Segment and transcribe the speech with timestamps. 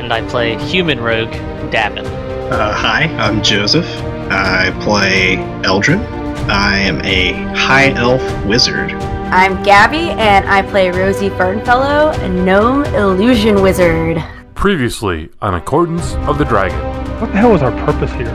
[0.00, 1.30] and I play human rogue
[1.70, 2.06] Davin.
[2.50, 3.86] Uh, hi, I'm Joseph.
[4.30, 6.00] I play Eldrin.
[6.48, 8.90] I am a high elf wizard.
[9.30, 14.24] I'm Gabby, and I play Rosie Fernfellow, a gnome illusion wizard.
[14.54, 16.78] Previously on Accordance of the Dragon.
[17.20, 18.34] What the hell is our purpose here?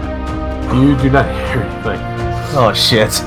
[0.73, 1.99] You do not hear anything.
[2.57, 3.09] Oh shit.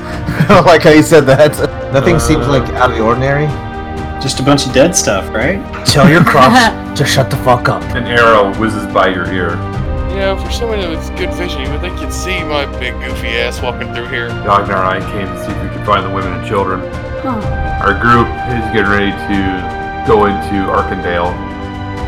[0.49, 1.57] I like how you said that.
[1.93, 3.68] Nothing seems like out of the ordinary.
[4.21, 5.59] Just a bunch of dead stuff, right?
[5.85, 7.81] Tell your crops to shut the fuck up.
[7.95, 9.51] An arrow whizzes by your ear.
[10.09, 13.29] You know, for someone with good vision, you would think you'd see my big goofy
[13.39, 14.27] ass walking through here.
[14.43, 16.81] Dognar and I came to see if we could find the women and children.
[17.23, 17.39] Huh.
[17.81, 21.31] Our group is getting ready to go into Arkandale.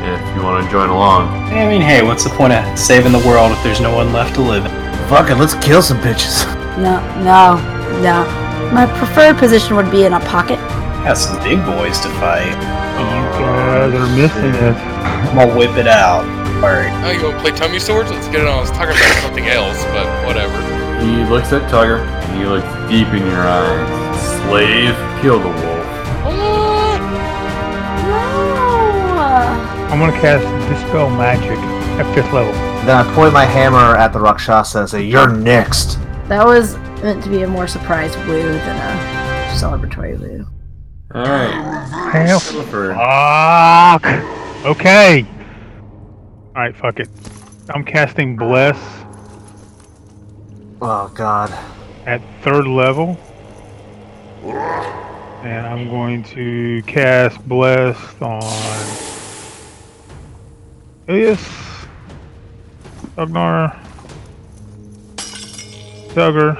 [0.03, 3.19] If you want to join along, I mean, hey, what's the point of saving the
[3.19, 4.71] world if there's no one left to live in?
[5.07, 6.43] Fuck it, let's kill some bitches.
[6.77, 7.55] No, no,
[8.01, 8.25] no.
[8.73, 10.59] My preferred position would be in a pocket.
[11.03, 12.53] Got some big boys to fight.
[13.01, 14.77] You guys are missing it.
[14.77, 16.23] I'm gonna whip it out.
[16.63, 16.93] Alright.
[17.03, 18.11] Oh, you want to play tummy swords?
[18.11, 18.57] Let's get it on.
[18.57, 20.53] I was talking about something else, but whatever.
[21.01, 24.45] he looks at Tugger and he looks deep in your eyes.
[24.45, 25.87] Slave, kill the wolf.
[26.37, 26.61] No.
[29.89, 31.57] I'm gonna cast Dispel Magic
[31.97, 32.53] at fifth level.
[32.85, 35.97] Then I point my hammer at the Rakshasa and say, You're next.
[36.27, 40.47] That was meant to be a more surprise woo than a celebratory woo.
[41.15, 41.53] Alright.
[42.13, 42.95] Hell, Illiford.
[42.95, 44.65] fuck.
[44.65, 45.25] Okay.
[46.55, 47.09] All right, fuck it.
[47.69, 48.77] I'm casting Bless
[50.81, 51.51] Oh god.
[52.05, 53.17] at third level,
[54.43, 58.41] and I'm going to cast Bless on
[61.07, 61.39] Ilias,
[63.17, 63.77] Ugnar,
[66.15, 66.55] Duggar,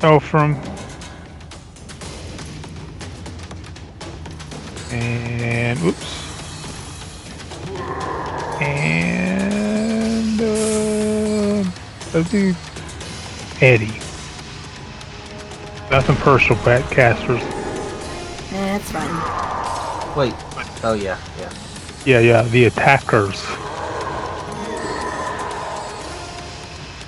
[0.00, 0.75] Elfram,
[4.92, 6.22] and oops,
[8.60, 11.70] and uh,
[12.14, 12.54] let's do
[13.60, 14.00] Eddie.
[15.90, 17.42] Nothing personal, Pat casters.
[18.52, 20.16] Eh, That's fine.
[20.16, 20.34] Wait.
[20.84, 21.52] Oh yeah, yeah.
[22.04, 23.44] Yeah, yeah, the attackers.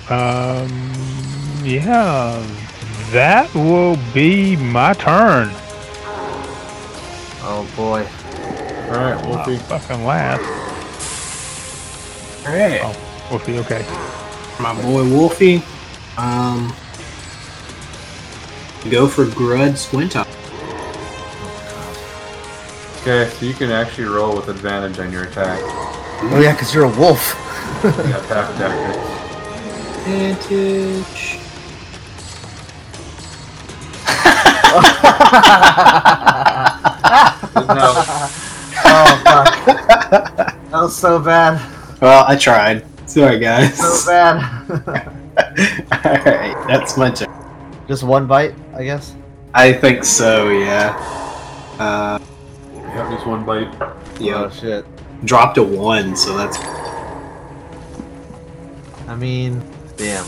[0.09, 0.91] Um,
[1.63, 2.41] yeah,
[3.11, 5.51] that will be my turn.
[7.61, 8.07] Oh boy.
[8.87, 9.57] Alright, Wolfie.
[9.57, 10.41] Fucking last.
[12.47, 12.79] Alright.
[12.81, 13.85] Oh, Wolfie, okay.
[14.61, 15.61] My boy Wolfie.
[16.17, 16.73] Um.
[18.89, 20.25] Go for Grud Squintup.
[23.01, 25.59] Okay, so you can actually roll with advantage on your attack.
[25.61, 27.35] Oh yeah, because you're a wolf.
[27.83, 28.97] You got half tactics.
[30.07, 31.39] Advantage.
[37.67, 37.93] No.
[38.85, 39.65] oh fuck.
[39.65, 41.59] that was so bad.
[42.01, 42.85] Well, I tried.
[43.09, 43.77] Sorry, guys.
[43.77, 44.43] So bad.
[45.91, 47.27] Alright, that's my turn.
[47.87, 49.15] Just one bite, I guess.
[49.53, 50.95] I think so, yeah.
[51.79, 52.19] Uh,
[52.93, 53.67] Got just one bite.
[54.19, 54.35] yeah.
[54.45, 54.85] Oh shit.
[55.25, 56.57] Dropped a one, so that's.
[59.07, 59.59] I mean,
[59.97, 60.25] damn,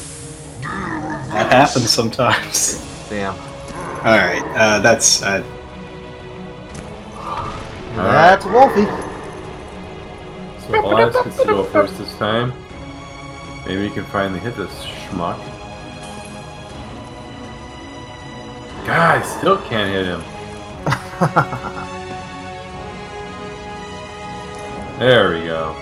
[0.61, 2.81] That happens sometimes.
[3.09, 3.35] damn.
[3.99, 5.21] Alright, uh, that's.
[5.21, 5.43] Uh,
[7.95, 8.85] That's Wolfie.
[10.67, 12.53] So Elias gets to go first this time.
[13.65, 15.37] Maybe you can finally hit this schmuck.
[18.85, 20.23] God, I still can't hit him.
[25.01, 25.75] There we go.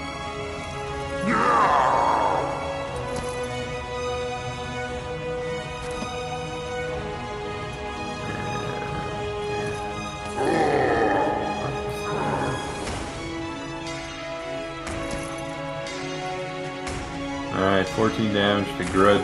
[17.59, 19.21] Alright, 14 damage to Grud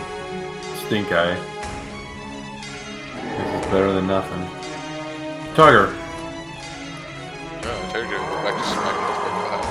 [0.86, 1.36] Stink Eye.
[3.16, 4.44] This is better than nothing.
[5.56, 5.96] Tugger.
[7.64, 9.64] Oh, I told you to go back to smack this big guy.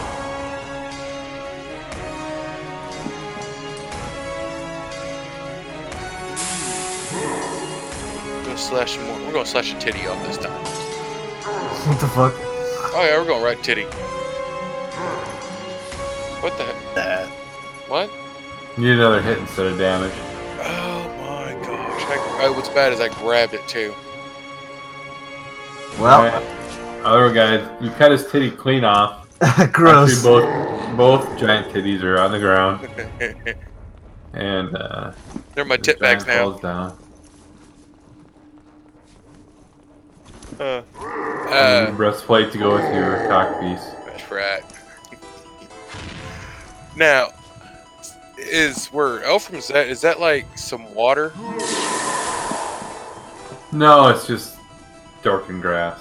[8.32, 9.18] We're gonna slash more.
[9.26, 10.64] We're gonna slash a titty off this time.
[11.86, 12.32] What the fuck?
[12.96, 13.84] Oh yeah, we're going right titty.
[16.40, 16.94] What the heck?
[16.94, 17.28] That.
[17.88, 18.10] What?
[18.76, 20.12] You need another hit instead of damage.
[20.60, 22.02] Oh my gosh.
[22.08, 23.94] I, oh, what's bad is I grabbed it too.
[26.00, 27.04] Well, Alright.
[27.04, 29.28] Other guys, you cut his titty clean off.
[29.72, 30.16] gross.
[30.16, 32.88] Actually, both both giant titties are on the ground,
[34.32, 35.12] and uh,
[35.54, 36.50] They're my tit bags now.
[36.50, 36.98] falls down.
[40.58, 43.84] Uh, uh, breastplate to go with your cock piece.
[44.06, 44.62] that's right.
[46.96, 47.28] now,
[48.36, 49.88] is where Elfram's at?
[49.88, 51.32] Is that like some water?
[53.72, 54.56] No, it's just
[55.22, 56.00] darkened grass.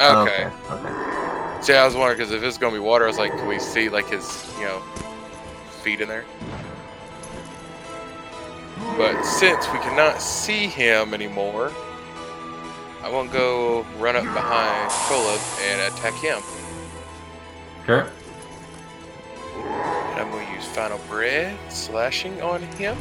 [0.00, 0.50] Okay.
[0.70, 1.62] Okay.
[1.62, 3.58] See, I was wondering because if it's gonna be water, I was like, can we
[3.58, 4.80] see like his, you know,
[5.82, 6.24] feet in there?
[8.96, 11.72] But since we cannot see him anymore,
[13.02, 16.42] I won't go run up behind Kolob and attack him.
[17.82, 18.10] Okay.
[19.64, 22.96] And I'm going to use Final Breath, slashing on him.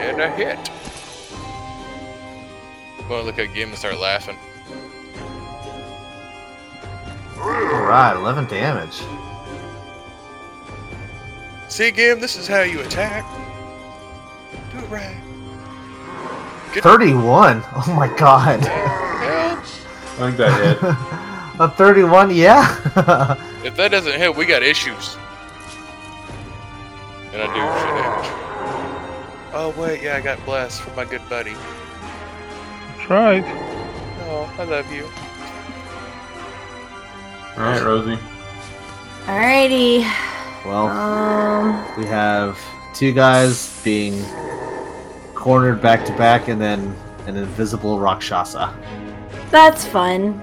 [0.00, 0.70] And a hit.
[2.98, 4.38] I'm going to look at Gim and start laughing.
[7.38, 9.02] Alright, 11 damage.
[11.68, 13.24] See, Gim, this is how you attack.
[14.72, 15.16] Do it right.
[16.72, 17.62] Good 31?
[17.74, 18.60] Oh my god.
[18.64, 21.30] I think that hit.
[21.60, 22.34] A 31?
[22.34, 22.76] Yeah.
[23.64, 25.16] If that doesn't hit, we got issues.
[27.32, 29.54] And I do shit damage.
[29.56, 31.54] Oh, wait, yeah, I got blessed from my good buddy.
[32.96, 33.44] That's right.
[34.26, 35.04] Oh, I love you.
[37.56, 38.18] All right, Rosie.
[39.26, 40.00] Alrighty.
[40.66, 42.58] well, Um, we have
[42.94, 44.22] two guys being
[45.34, 46.94] cornered back to back and then
[47.26, 48.74] an invisible Rakshasa.
[49.50, 50.40] that's fun.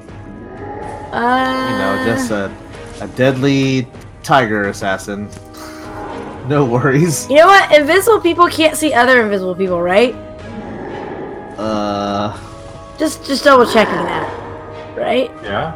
[1.11, 2.51] Uh, You know, just a,
[3.01, 3.87] a deadly
[4.23, 5.29] tiger assassin.
[6.47, 7.29] No worries.
[7.29, 7.71] You know what?
[7.71, 10.15] Invisible people can't see other invisible people, right?
[11.55, 12.35] Uh,
[12.97, 15.29] Just, just double checking that, right?
[15.43, 15.69] Yeah.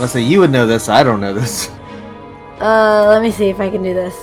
[0.00, 0.88] let's say you would know this.
[0.88, 1.70] I don't know this.
[2.60, 4.14] Uh, let me see if I can do this.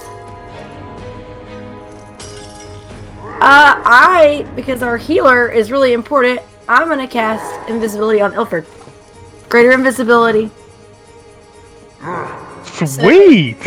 [3.39, 8.65] Uh, I, because our healer is really important, I'm gonna cast invisibility on Ilford.
[9.49, 10.51] Greater invisibility.
[12.65, 13.57] Sweet.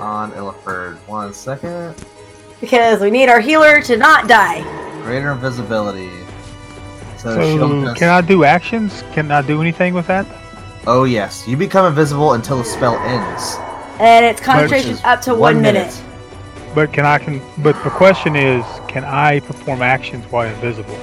[0.00, 0.96] On Illiford.
[1.06, 1.94] One second.
[2.60, 4.62] Because we need our healer to not die.
[5.02, 6.10] Greater invisibility.
[7.16, 9.02] So, So just- can I do actions?
[9.12, 10.26] Can I do anything with that?
[10.86, 13.56] Oh yes, you become invisible until the spell ends.
[13.98, 15.98] And it's concentration up to one, minute.
[16.74, 17.40] But can I can?
[17.58, 20.98] But the question is, can I perform actions while invisible?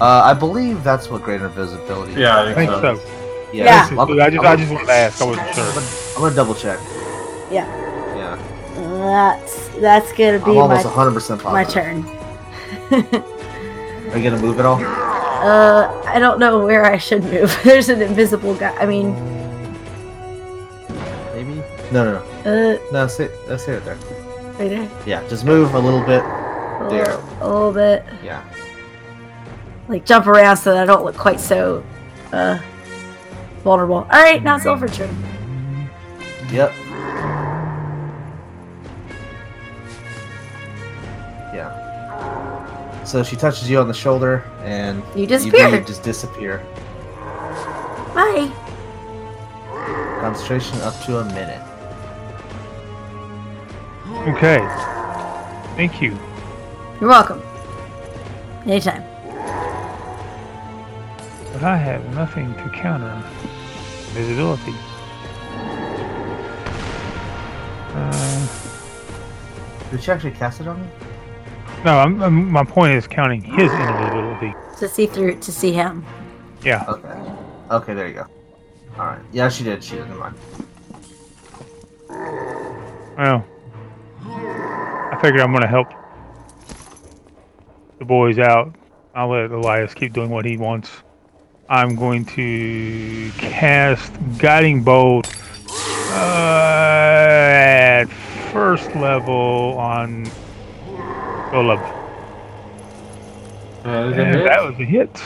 [0.00, 2.20] Uh, I believe that's what greater invisibility.
[2.20, 2.96] Yeah, I I think, think so.
[2.96, 3.50] so.
[3.52, 3.64] Yeah.
[3.64, 3.82] Yeah.
[3.88, 5.22] This is- I just I just wanted to ask.
[5.22, 5.64] I wasn't I'm sure.
[5.72, 5.86] gonna,
[6.16, 6.78] I'm gonna double check.
[7.50, 7.66] Yeah.
[8.16, 8.38] Yeah.
[8.76, 12.04] That's that's gonna be I'm almost my 100 percent my positive.
[12.04, 12.04] turn.
[14.12, 14.80] Are you gonna move at all?
[14.82, 17.56] Uh, I don't know where I should move.
[17.64, 18.74] There's an invisible guy.
[18.76, 19.14] I mean,
[21.34, 21.62] Maybe.
[21.92, 22.74] No, no, no.
[22.74, 23.94] uh, No, stay, uh, stay right there.
[24.58, 24.88] right there.
[25.06, 26.22] Yeah, just move a little bit.
[26.22, 27.18] A There.
[27.40, 28.04] a little bit.
[28.22, 28.42] Yeah.
[29.88, 31.82] Like jump around so that I don't look quite so
[32.32, 32.58] uh
[33.64, 33.96] vulnerable.
[33.96, 35.14] All right, now it's Ilford's turn.
[36.52, 36.72] Yep.
[41.54, 43.04] Yeah.
[43.04, 45.70] So she touches you on the shoulder, and You you disappear.
[45.80, 46.58] do just disappear.
[48.14, 48.50] Bye.
[50.20, 51.62] Concentration up to a minute.
[54.36, 54.58] Okay.
[55.76, 56.16] Thank you.
[57.00, 57.40] You're welcome.
[58.66, 59.04] Anytime.
[61.58, 63.20] But I have nothing to counter
[64.12, 64.72] visibility.
[67.96, 68.46] Uh,
[69.90, 70.88] Did she actually cast it on me?
[71.84, 74.54] no, I'm, I'm, my point is counting his invisibility.
[74.78, 76.06] To see through to see him.
[76.62, 76.84] Yeah.
[76.86, 77.34] Okay.
[77.72, 78.26] Okay, there you go.
[78.96, 79.22] Alright.
[79.32, 79.82] Yeah, she did.
[79.82, 80.06] She did.
[80.06, 80.36] Never mind.
[83.18, 83.44] Well,
[84.22, 85.88] I figure I'm gonna help
[87.98, 88.76] the boys out.
[89.12, 90.88] I'll let Elias keep doing what he wants.
[91.70, 95.30] I'm going to cast Guiding Bolt
[96.12, 96.14] uh,
[97.44, 98.06] at
[98.52, 100.24] first level on
[101.50, 101.78] Golub.
[103.84, 105.22] Uh, is And that was a hit.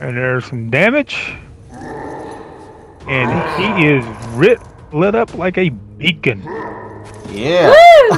[0.00, 1.34] And there's some damage.
[3.06, 4.58] And he is writ,
[4.90, 6.42] lit up like a beacon.
[7.28, 7.74] Yeah.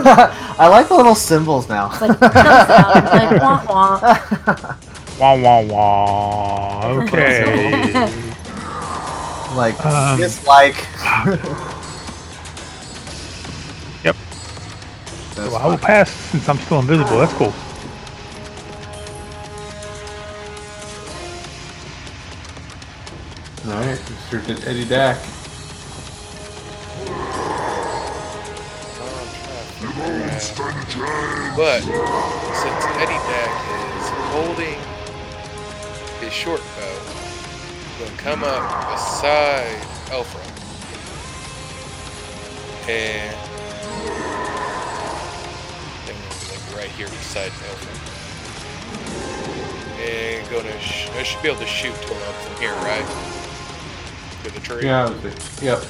[0.57, 1.89] I like the little symbols now.
[2.01, 4.77] Like jump like wah wah.
[5.21, 6.87] Wah wah wah.
[7.05, 8.09] Okay.
[9.57, 10.77] Like Um, dislike.
[14.05, 14.17] Yep.
[15.35, 17.19] That's So I will pass since I'm still invisible.
[17.19, 17.53] That's cool.
[23.67, 24.67] Alright, Mr.
[24.67, 25.19] Eddie Dack.
[31.57, 33.53] But since Eddie Dack
[34.01, 34.90] is holding
[36.31, 36.99] his short bow,
[37.99, 40.47] he's gonna come up beside Elfra.
[42.89, 43.37] And
[46.09, 46.19] and
[46.51, 47.97] like right here beside Elfra.
[50.03, 53.07] And gonna sh- I should be able to shoot to him from here, right?
[54.45, 54.85] To the tree.
[54.87, 55.83] Yeah, I was- yep.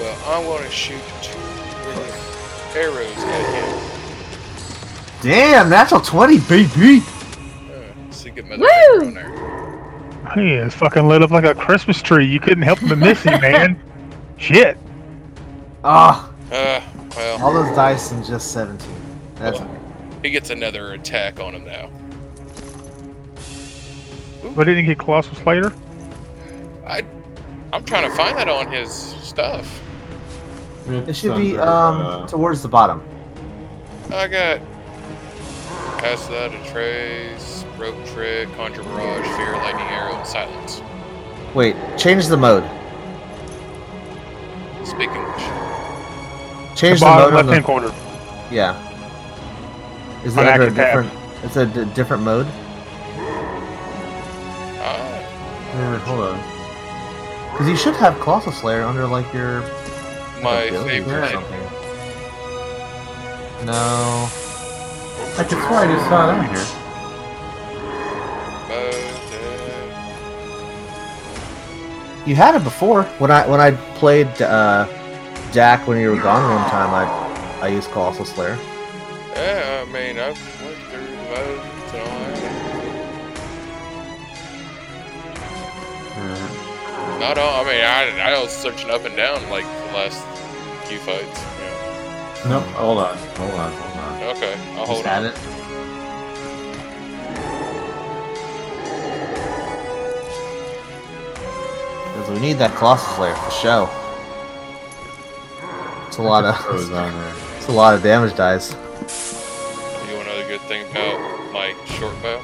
[0.00, 1.38] Well, I'm gonna shoot two
[2.78, 3.90] arrows at him.
[5.22, 7.02] Damn, natural twenty, baby.
[8.38, 9.00] Uh, so Woo!
[9.00, 10.30] finger on there.
[10.34, 12.26] Hey, it's fucking lit up like a Christmas tree.
[12.26, 13.80] You couldn't help but miss him, man.
[14.36, 14.76] Shit.
[15.84, 16.80] Ah, Uh,
[17.16, 18.94] well, all those dice and just seventeen.
[19.36, 19.60] That's
[20.22, 21.90] he gets another attack on him now.
[24.54, 25.72] But didn't he get Colossus Slayer?
[26.86, 27.02] I,
[27.72, 29.80] I'm trying to find that on his stuff.
[30.88, 31.14] it.
[31.14, 33.02] Should be um uh, towards the bottom.
[34.12, 34.60] I got
[35.98, 40.80] pass without trace, rope trick, conjure barrage, fear, lightning arrow, and silence.
[41.54, 42.64] Wait, change the mode.
[44.84, 45.42] Speak English.
[46.76, 47.46] Change the the, bottom mode.
[47.46, 47.92] Left hand the, corner.
[48.50, 48.82] yeah.
[50.24, 51.04] Is On it under a active tab.
[51.06, 51.44] different?
[51.44, 52.46] It's a d- different mode.
[54.78, 55.20] Ah,
[55.74, 57.52] yeah, hold on.
[57.52, 59.60] Because you should have Colossus Slayer under like your
[60.42, 61.30] my abilities or favorite.
[61.30, 61.60] something.
[63.66, 64.28] No.
[65.38, 66.66] I could swear I just saw it on here.
[72.26, 74.86] You had it before when I when I played uh,
[75.52, 76.92] Dak when you were gone one time.
[76.92, 77.04] I
[77.64, 78.58] I used Colossus Slayer.
[79.32, 82.66] yeah, I mean, I've went through the modes and all that.
[86.18, 87.20] Alright.
[87.20, 87.64] Not all.
[87.64, 90.22] I mean, I, I was searching up and down like the last
[90.88, 91.40] few fights.
[91.60, 92.48] Yeah.
[92.48, 94.36] Nope, hold on, hold on, hold on.
[94.36, 95.24] Okay, I'll Just hold on.
[95.26, 95.34] it.
[102.26, 103.88] Because we need that Colossus Slayer for show.
[106.08, 106.90] It's a lot of was
[107.56, 108.72] it's a lot of damage dice.
[108.72, 112.42] You know another good thing about my short bow?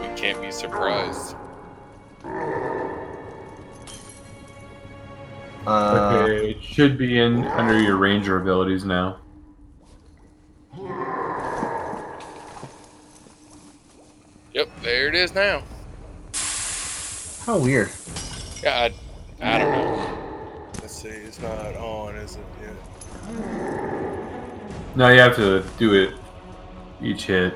[0.00, 1.36] We can't be surprised.
[5.66, 9.18] Uh, Okay, it should be in under your ranger abilities now.
[14.54, 15.62] Yep, there it is now.
[17.46, 17.90] How weird.
[18.60, 18.92] Yeah, I,
[19.40, 20.68] I don't know.
[20.82, 22.44] Let's see, it's not on, is it?
[22.60, 22.72] Yeah.
[24.96, 26.14] No, you have to do it
[27.00, 27.54] each hit.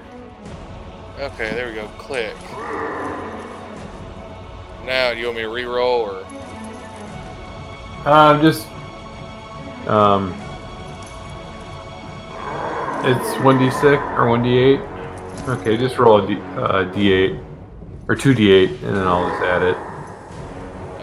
[1.19, 1.89] Okay, there we go.
[1.99, 2.37] Click.
[4.87, 6.25] Now, do you want me to re-roll or?
[8.09, 8.69] Um, just
[9.89, 10.33] um,
[13.05, 14.81] it's one d six or one d eight.
[15.49, 17.37] Okay, just roll a d uh, d eight
[18.11, 19.77] or two d eight, and then I'll just add it.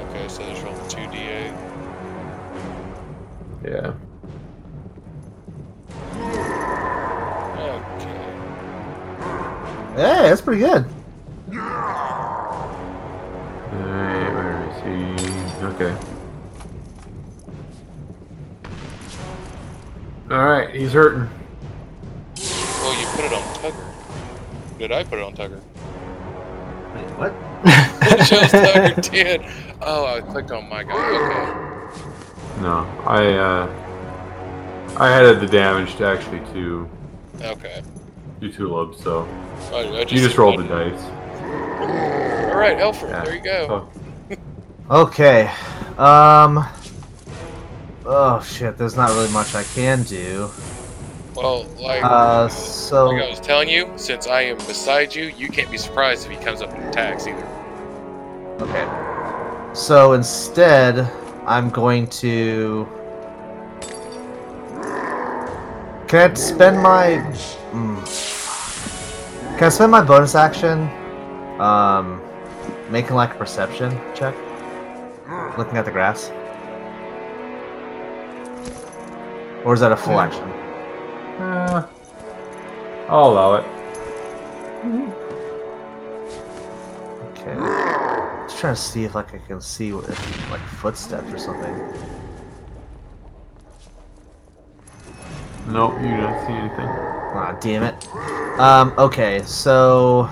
[0.09, 1.53] Okay, so just roll two d8.
[3.63, 3.93] Yeah.
[7.95, 8.17] Okay.
[9.95, 10.85] Hey, that's pretty good.
[13.71, 15.65] Alright, where is he?
[15.65, 15.93] Okay.
[20.29, 21.29] Alright, he's hurting.
[22.35, 24.77] Well, you put it on Tugger.
[24.77, 25.61] Did I put it on Tugger?
[28.11, 28.97] Wait, what?
[28.97, 29.41] It did.
[29.81, 30.93] Oh, I clicked on my guy.
[30.93, 32.61] Okay.
[32.61, 36.89] No, I uh, I added the damage to actually to
[37.41, 37.83] Okay.
[38.39, 39.27] do tulips, so
[39.71, 41.01] I, I just you just rolled the dice.
[42.51, 43.11] All right, Alfred.
[43.11, 43.23] Yeah.
[43.23, 43.89] There you go.
[44.89, 45.51] Oh, Okay.
[45.97, 46.65] Um.
[48.05, 48.77] Oh shit.
[48.77, 50.49] There's not really much I can do.
[51.35, 52.47] Well, like, Uh.
[52.47, 53.09] So.
[53.09, 56.31] like I was telling you, since I am beside you, you can't be surprised if
[56.31, 57.45] he comes up and attacks either.
[58.59, 58.87] Okay.
[59.73, 60.99] So instead,
[61.45, 62.87] I'm going to.
[66.07, 67.21] Can I spend my?
[67.71, 67.97] Mm.
[69.57, 70.89] Can I spend my bonus action,
[71.59, 72.21] um,
[72.89, 74.35] making like a perception check,
[75.57, 76.31] looking at the grass,
[79.65, 80.43] or is that a full action?
[81.39, 81.87] uh,
[83.09, 85.16] I'll allow it.
[87.50, 88.48] Okay.
[88.48, 91.74] just trying to see if like I can see what, if, like footsteps or something.
[95.68, 96.88] Nope, you don't see anything.
[96.88, 98.08] Ah, damn it.
[98.60, 100.30] Um, okay, so.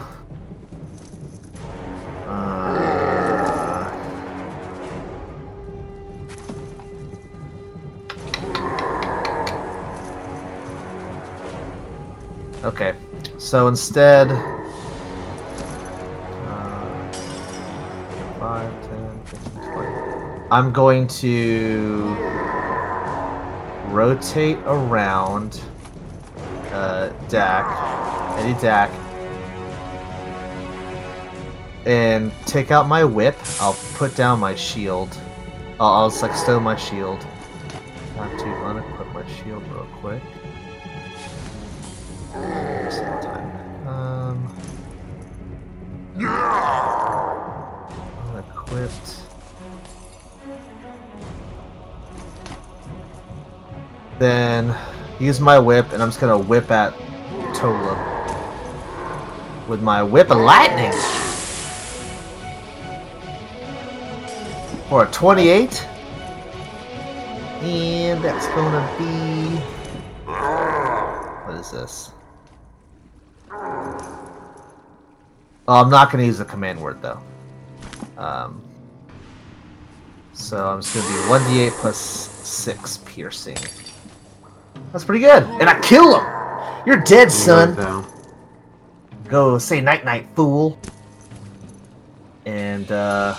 [2.26, 3.92] Uh,
[12.64, 12.94] okay,
[13.38, 14.65] so instead.
[20.52, 22.16] I'm going to
[23.88, 25.60] rotate around
[26.72, 27.66] uh, Dak,
[28.38, 28.92] Eddie Dak,
[31.88, 33.36] and take out my whip.
[33.60, 35.18] I'll put down my shield.
[35.80, 37.24] I'll, I'll just, like stow my shield.
[38.16, 40.22] Have to unequip my shield real quick.
[43.88, 44.56] Um,
[48.30, 49.25] unequipped.
[54.18, 54.76] Then
[55.20, 56.94] use my whip, and I'm just gonna whip at
[57.54, 58.14] Tola
[59.68, 60.92] with my whip of lightning
[64.90, 65.84] for a 28,
[67.64, 69.60] and that's gonna be
[71.46, 72.12] what is this?
[75.68, 77.20] Oh, I'm not gonna use the command word though.
[78.18, 78.62] Um,
[80.34, 83.58] so I'm just gonna do 1d8 plus six piercing.
[84.96, 85.44] That's pretty good.
[85.60, 86.26] And I kill him.
[86.88, 87.76] You're dead, son.
[89.28, 90.80] Go say night night, fool.
[92.46, 93.36] And uh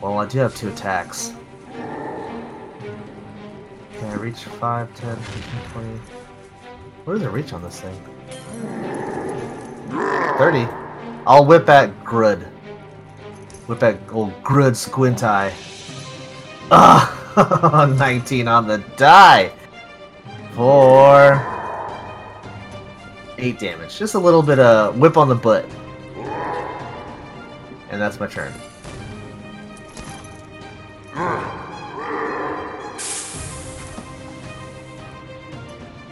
[0.00, 1.32] well I do have two attacks.
[1.74, 2.94] Can
[4.04, 5.88] I reach 5, 10, 15, 20?
[7.04, 8.00] What does it reach on this thing?
[9.90, 10.68] 30.
[11.26, 12.44] I'll whip at Grud.
[13.66, 15.52] Whip at old Grud Squint Eye.
[16.70, 19.52] Ah, 19 on the die
[20.60, 21.40] for
[23.38, 23.98] eight damage.
[23.98, 25.64] Just a little bit of whip on the butt.
[27.88, 28.52] And that's my turn.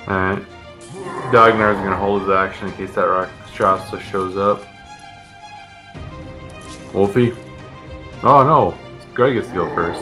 [0.08, 0.42] Alright.
[1.30, 4.64] Dognar's gonna hold his action in case that Rakshasa shows up.
[6.94, 7.34] Wolfie?
[8.22, 8.74] Oh no!
[9.12, 10.00] Greg gets to go first.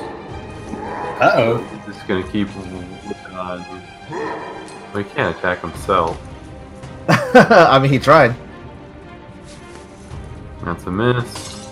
[1.20, 1.82] Uh oh.
[1.84, 3.85] Just gonna keep looking on.
[4.10, 6.20] Well, he can't attack himself.
[7.08, 8.34] I mean, he tried.
[10.62, 11.68] That's a miss.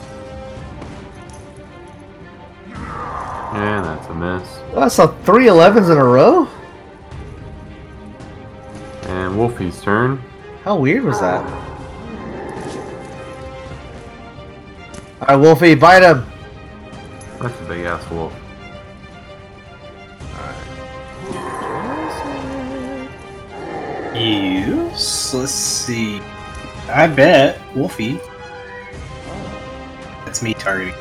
[3.55, 4.61] And that's a miss.
[4.73, 6.49] Well, I saw three 11s in a row.
[9.05, 10.23] And Wolfie's turn.
[10.65, 11.45] How weird was that?
[15.21, 16.27] Alright, Wolfie, bite him.
[17.41, 18.33] That's a big ass wolf.
[24.15, 25.35] Yes.
[25.35, 26.21] Let's see.
[26.89, 28.21] I bet Wolfie.
[30.25, 30.95] That's me targeting.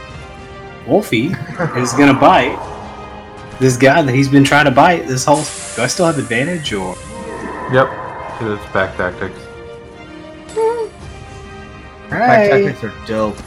[0.87, 1.27] Wolfie
[1.77, 2.59] is gonna bite
[3.59, 5.43] this guy that he's been trying to bite this whole.
[5.75, 6.95] Do I still have advantage or?
[7.71, 7.89] Yep.
[8.33, 9.39] Because it's pack tactics.
[12.09, 13.37] Pack tactics are dope.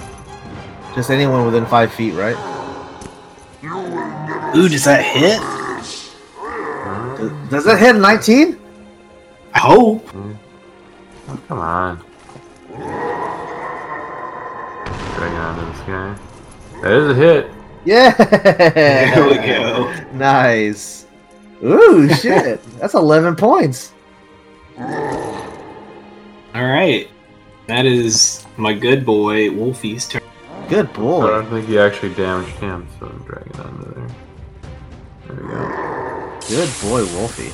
[0.95, 2.37] Just anyone within five feet, right?
[4.57, 5.39] Ooh, does that hit?
[7.19, 8.56] Does, does it hit 19?
[9.67, 10.09] I hope.
[10.15, 12.05] Oh, come on.
[15.17, 16.17] Dragging onto this guy.
[16.83, 17.51] That is a hit.
[17.85, 18.13] Yeah.
[18.15, 19.93] There we go.
[20.13, 21.07] Nice.
[21.65, 22.63] Ooh, shit.
[22.79, 23.93] That's 11 points.
[24.79, 24.85] All
[26.55, 27.09] right.
[27.67, 30.23] That is my good boy Wolfie's turn.
[30.69, 31.27] Good boy.
[31.27, 34.09] I don't think he actually damaged him, so I'm dragging onto there.
[35.27, 36.39] There we go.
[36.49, 37.53] Good boy, Wolfie.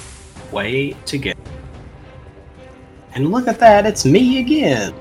[0.54, 1.32] Way to go.
[3.14, 4.94] And look at that, it's me again.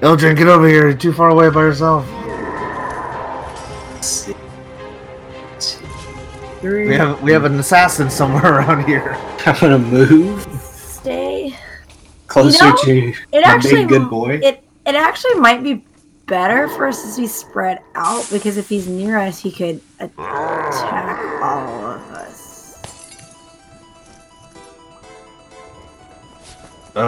[0.00, 0.88] Eldrin, get over here.
[0.88, 2.06] You're too far away by yourself.
[4.02, 4.38] Six,
[5.58, 5.86] two,
[6.60, 6.88] three.
[6.88, 9.16] We have we have an assassin somewhere around here.
[9.46, 11.54] I'm gonna move Stay.
[12.26, 14.40] closer You know, to It my actually big good boy.
[14.42, 15.84] It it actually might be
[16.26, 21.42] better for us to be spread out because if he's near us, he could attack
[21.42, 22.09] all of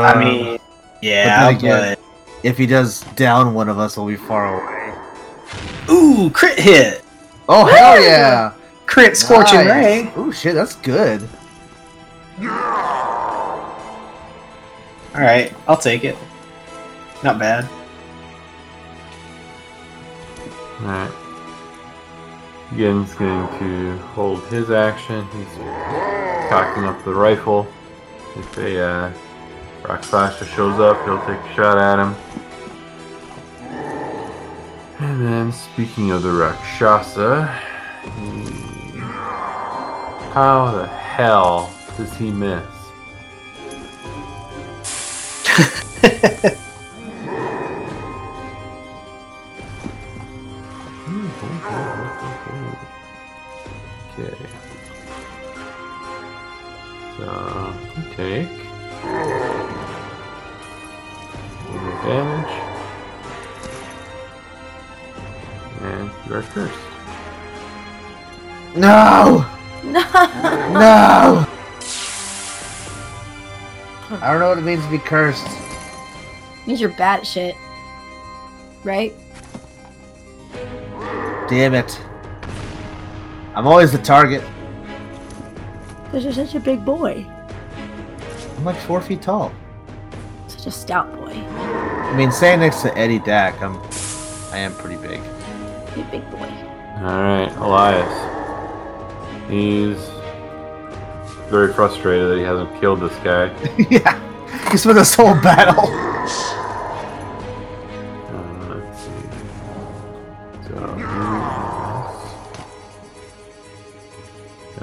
[0.00, 0.58] I mean,
[1.00, 1.98] yeah, but then again- but,
[2.44, 4.94] If he does down one of us, we'll be far away.
[5.90, 7.04] ooh, crit hit,
[7.48, 8.52] Oh hell yeah!
[8.86, 9.68] crit scorching Nice.
[9.68, 10.12] ray.
[10.18, 11.28] Ooh shit, that's good.
[15.14, 16.16] All right, I'll take it.
[17.22, 17.68] Not bad.
[20.80, 21.10] Alright.
[22.72, 25.24] Again, going to hold his action.
[25.36, 25.46] He's
[26.48, 27.66] cocking up the rifle.
[28.34, 29.12] If a uh,
[29.84, 32.14] Rakshasa shows up, he'll take a shot at him.
[35.00, 37.46] And then, speaking of the Rakshasa,
[40.32, 42.64] how the hell does he miss?
[51.04, 51.28] Hmm,
[54.18, 54.36] okay.
[57.18, 57.26] So,
[58.22, 58.61] you
[62.02, 62.52] damage.
[65.82, 66.78] And you are cursed.
[68.76, 69.46] No!
[69.84, 70.00] No.
[70.72, 71.46] No!
[74.20, 75.46] I don't know what it means to be cursed.
[75.46, 77.54] It Means you're bad at shit.
[78.84, 79.12] Right?
[81.48, 82.00] Damn it.
[83.54, 84.42] I'm always the target.
[86.04, 87.26] Because you're such a big boy.
[88.56, 89.52] I'm like four feet tall.
[90.46, 91.32] Such a stout boy.
[92.12, 93.74] I mean, staying next to Eddie Dack, I'm,
[94.52, 95.18] I am pretty big.
[95.96, 96.46] You big boy.
[97.00, 98.06] Alright, Elias.
[99.48, 99.96] He's
[101.48, 103.46] very frustrated that he hasn't killed this guy.
[103.90, 105.86] yeah, he spent this whole battle.
[108.28, 109.10] Uh, let's see.
[110.68, 110.84] So,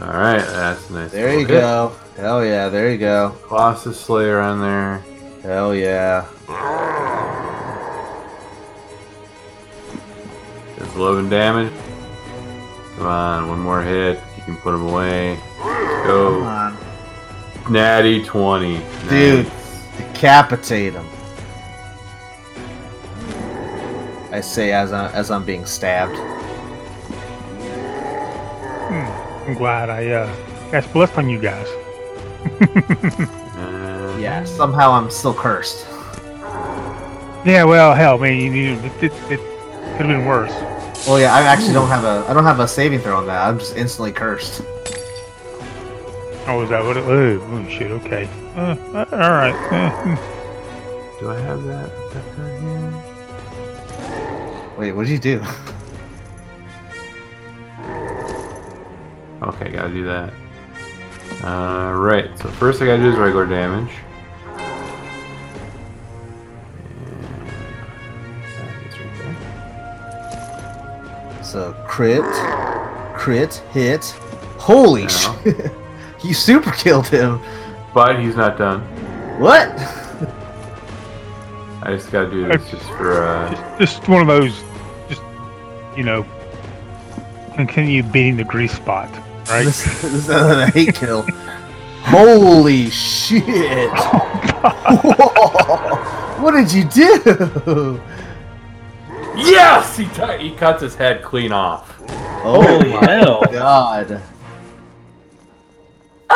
[0.01, 1.11] Alright, that's nice.
[1.11, 1.47] There you hit.
[1.49, 1.95] go.
[2.17, 3.37] Hell yeah, there you go.
[3.45, 5.03] Colossus Slayer on there.
[5.43, 6.25] Hell yeah.
[10.99, 11.71] 11 damage.
[12.97, 14.19] Come on, one more hit.
[14.37, 15.39] You can put him away.
[15.63, 16.39] Let's go.
[16.39, 16.77] Come on.
[17.73, 18.77] Natty 20.
[19.09, 19.87] Dude, Nice.
[19.97, 21.05] decapitate him.
[24.31, 26.15] I say as I, as I'm being stabbed.
[28.89, 30.35] Hmm, I'm glad I uh,
[30.71, 31.67] cast blessed on you guys.
[33.57, 35.85] And Yeah, somehow I'm still cursed.
[37.45, 39.39] Yeah, well, hell, man, you, you, it, it, it
[39.97, 40.51] could have been worse.
[41.09, 43.47] Well, yeah, I actually don't have a I don't have a saving throw on that.
[43.47, 44.61] I'm just instantly cursed.
[46.45, 47.03] Oh, is that what it?
[47.03, 47.89] Oh, oh shit.
[47.89, 48.29] Okay.
[48.55, 49.55] Uh, uh, all right.
[49.71, 50.15] Uh,
[51.19, 52.93] Do I have that effect on here?
[54.77, 55.41] Wait, what did you do?
[59.41, 60.31] Okay, gotta do that.
[61.43, 63.89] Uh, right, so first I gotta do is regular damage.
[71.49, 72.21] So crit,
[73.15, 74.05] crit, hit.
[74.59, 75.07] Holy Yeah.
[75.43, 75.71] shit!
[76.23, 77.39] you super killed him.
[77.91, 78.81] But he's not done.
[79.39, 79.67] What?
[81.81, 84.61] I just gotta do this just for, uh, just, just one of those,
[85.07, 85.23] just
[85.97, 86.23] you know,
[87.55, 89.09] continue beating the grease spot,
[89.49, 89.65] right?
[89.65, 91.25] This, this is a hate kill.
[92.03, 93.89] Holy shit!
[95.09, 95.95] Whoa.
[96.43, 97.99] What did you do?
[99.39, 99.97] Yes!
[99.97, 101.95] He, t- he cuts his head clean off.
[102.43, 103.41] Oh Holy my hell.
[103.51, 104.21] god!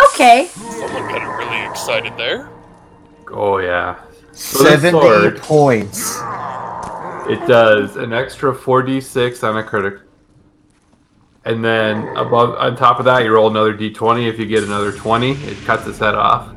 [0.09, 0.47] Okay.
[0.47, 2.49] Someone got really excited there.
[3.31, 3.99] Oh, yeah.
[4.31, 6.17] So this Seventy sword- points.
[7.29, 9.99] It does an extra 4d6 on a critic.
[11.45, 14.27] And then above on top of that you roll another d20.
[14.29, 16.49] If you get another 20, it cuts his head off.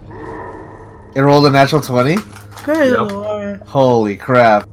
[1.15, 2.17] It rolled a natural twenty.
[2.65, 3.11] Good Yep.
[3.13, 3.61] lord.
[3.63, 4.69] Holy crap!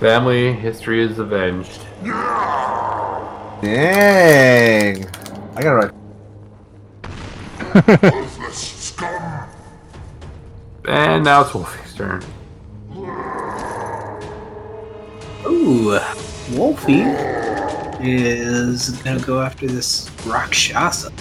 [0.00, 1.82] Family history is avenged.
[3.60, 5.04] Dang!
[5.54, 5.92] I gotta write.
[10.88, 12.24] And now it's Wolfie's turn.
[15.44, 16.00] Ooh,
[16.52, 17.04] Wolfie
[18.00, 21.12] is gonna go after this Rakshasa.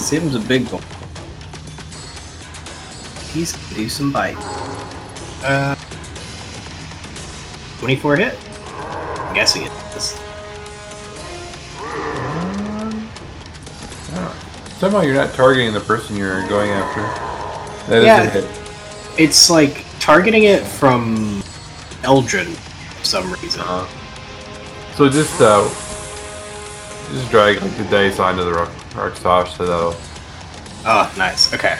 [0.00, 0.80] Seems a big boy.
[3.32, 4.67] He's gonna do some bite.
[5.42, 5.74] Uh,
[7.80, 8.38] 24 hit?
[9.20, 10.18] I'm guessing it is.
[14.78, 17.00] Somehow you're not targeting the person you're going after.
[17.90, 18.22] That is Yeah.
[18.22, 18.46] a hit.
[19.16, 21.42] It's like targeting it from
[22.02, 23.60] Eldrin for some reason.
[23.62, 23.86] Uh,
[24.96, 25.68] so just uh,
[27.12, 29.96] just drag like the dice onto the rock, rock sauce so that'll.
[30.86, 31.52] Oh, nice.
[31.52, 31.76] Okay.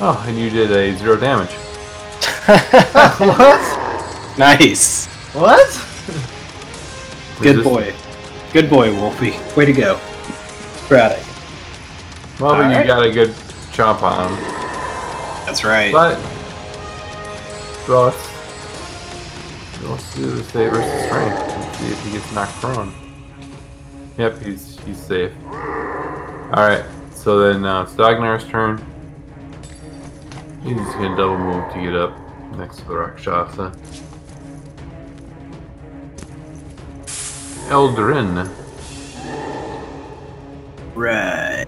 [0.00, 1.50] Oh, and you did a zero damage.
[3.18, 4.38] what?
[4.38, 5.06] Nice.
[5.34, 5.82] What?
[7.40, 7.94] Good boy.
[8.52, 9.36] Good boy, Wolfie.
[9.56, 9.98] Way to go.
[10.88, 12.44] Proud of you.
[12.44, 12.86] Well, but you Alright.
[12.86, 13.30] got a good
[13.72, 14.38] chomp on him.
[15.46, 15.92] That's right.
[15.92, 16.18] But
[17.88, 21.38] well, it's let's do the save versus strength.
[21.38, 22.92] Let's see if he gets knocked prone.
[24.18, 25.32] Yep, he's he's safe.
[25.46, 28.84] Alright, so then uh, it's Dognar's turn.
[30.62, 32.18] He's just gonna double move to get up
[32.56, 33.72] next to the Rakshasa.
[37.68, 38.48] Eldrin.
[40.94, 41.66] Right.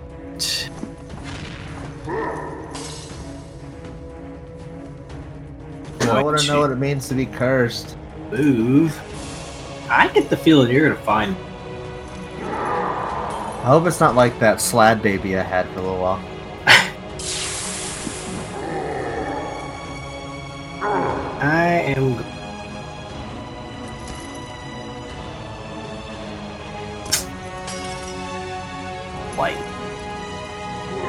[6.00, 7.96] I want to know what it means to be cursed.
[8.30, 8.98] Move.
[9.90, 11.36] I get the feeling you're gonna find.
[12.42, 16.22] I hope it's not like that slaad baby I had for a little while.
[21.96, 22.16] Am.
[29.36, 29.56] Light.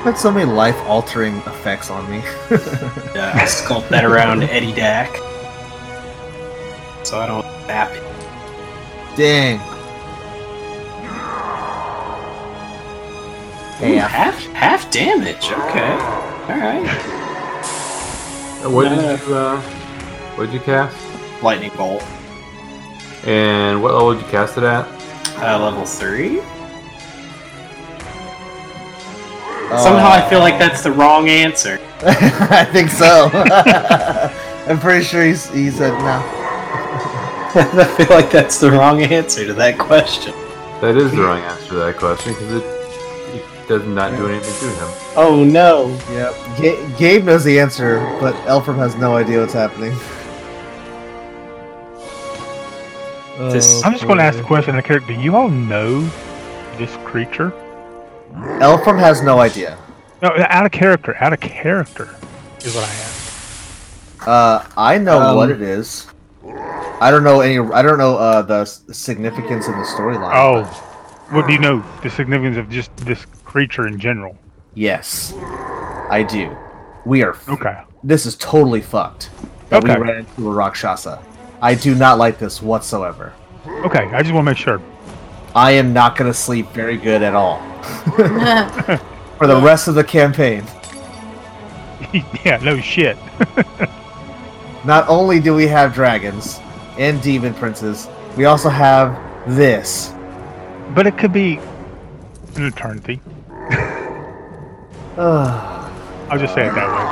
[0.04, 2.22] Put so many life-altering effects on me.
[3.10, 5.10] Uh, sculpt that around Eddie Dack.
[7.04, 8.04] So I don't zap it.
[9.18, 9.60] Dang.
[13.82, 15.52] Ooh, half half damage.
[15.52, 15.92] Okay.
[15.92, 16.86] All right.
[18.63, 19.62] Uh, What Uh, did you uh,
[20.39, 20.95] what did you cast?
[21.43, 22.02] Lightning bolt.
[23.25, 24.88] And what level did you cast it at?
[25.38, 26.38] Uh, level three.
[29.67, 31.78] Somehow I feel like that's the wrong answer.
[32.04, 33.30] I think so.
[34.71, 36.23] I'm pretty sure he's, he said no.
[37.56, 40.34] I feel like that's the wrong answer to that question.
[40.80, 42.63] That is the wrong answer to that question because it,
[43.36, 44.88] it does not do anything to him.
[45.17, 45.89] Oh no.
[46.13, 46.34] Yep.
[46.62, 49.93] Ga- Gabe knows the answer, but Elfram has no idea what's happening.
[53.39, 55.13] This- I'm just going to ask the question of the character.
[55.13, 56.02] Do you all know
[56.78, 57.52] this creature?
[58.34, 59.78] Elfram has no idea.
[60.21, 61.15] No, out of character.
[61.19, 62.10] Out of character
[62.63, 64.28] is what I asked.
[64.28, 66.08] Uh, I know Um, what it is.
[67.02, 67.58] I don't know any.
[67.60, 70.32] I don't know uh, the significance of the storyline.
[70.34, 70.63] Oh,
[71.32, 71.84] what do you know?
[72.04, 74.38] The significance of just this creature in general?
[74.73, 75.34] Yes,
[76.10, 76.56] I do.
[77.06, 77.32] We are.
[77.32, 77.82] f- Okay.
[78.04, 79.30] This is totally fucked.
[79.69, 79.95] That Okay.
[79.95, 81.21] we ran into a Rakshasa.
[81.62, 83.34] I do not like this whatsoever.
[83.67, 84.82] Okay, I just want to make sure.
[85.56, 87.60] I am not going to sleep very good at all
[89.38, 90.63] for the rest of the campaign.
[92.45, 93.17] yeah, no shit.
[94.86, 96.60] Not only do we have dragons
[96.98, 99.17] and demon princes, we also have
[99.56, 100.13] this.
[100.95, 101.60] But it could be
[102.56, 103.19] an eternity.
[105.17, 107.06] I'll just say it that way.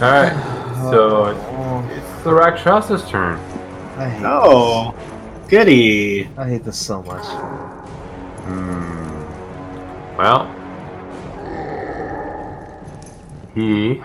[0.00, 0.57] Alright,
[0.90, 1.26] so
[1.90, 3.38] it's the Rakshasa's turn.
[3.96, 4.94] I hate Oh,
[5.48, 6.28] goody.
[6.36, 7.24] I hate this so much.
[8.44, 10.16] Hmm.
[10.16, 10.54] Well,
[13.54, 14.02] he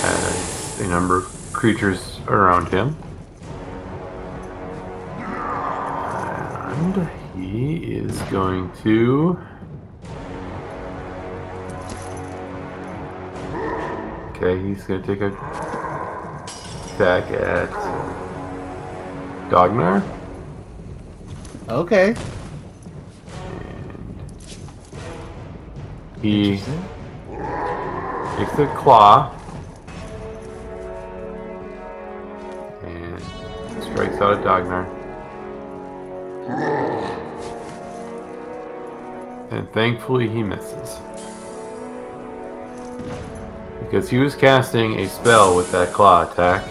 [0.00, 2.96] has a number of creatures around him.
[6.72, 9.38] And he is going to.
[14.42, 15.26] Okay, he's going to take a
[16.94, 17.68] attack at
[19.50, 20.02] Dognar.
[21.68, 22.14] Okay.
[26.22, 26.56] He
[28.38, 29.36] takes a claw
[32.82, 33.20] and
[33.82, 34.86] strikes out at Dognar.
[39.50, 40.98] And thankfully he misses.
[43.80, 46.64] Because he was casting a spell with that claw attack.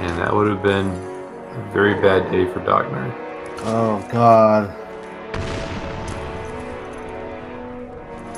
[0.00, 3.12] And that would have been a very bad day for Dognar.
[3.60, 4.74] Oh god.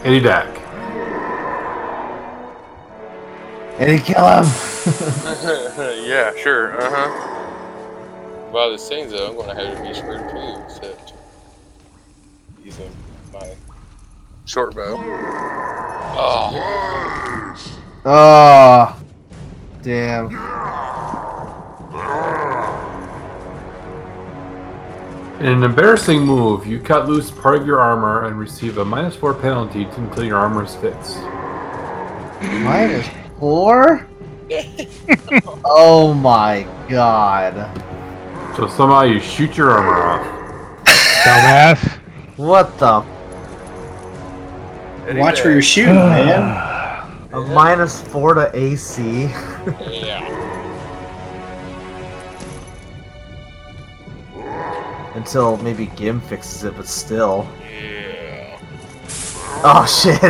[0.04, 0.48] Eddie Dak.
[3.78, 4.44] Eddie, kill him!
[6.06, 6.80] yeah, sure.
[6.80, 8.52] Uh huh.
[8.52, 11.12] By the same though, I'm gonna have to be screwed too, except
[12.62, 12.90] using
[13.32, 13.54] my
[14.44, 14.96] short bow.
[16.12, 17.56] Oh,
[18.04, 18.96] Oh.
[19.82, 20.28] Damn.
[25.40, 29.16] In an embarrassing move, you cut loose part of your armor and receive a minus
[29.16, 31.18] four penalty until your armor is fixed.
[32.62, 34.06] Minus four?
[35.64, 37.54] oh my god.
[38.56, 40.84] So somehow you shoot your armor off.
[41.24, 41.98] Dumbass.
[42.36, 43.02] What the?
[45.08, 47.06] Watch where you're shooting, man.
[47.32, 49.22] A minus four to AC?
[49.90, 50.36] yeah.
[55.14, 57.48] Until maybe Gim fixes it, but still.
[57.60, 58.58] Yeah.
[59.62, 60.22] Oh shit!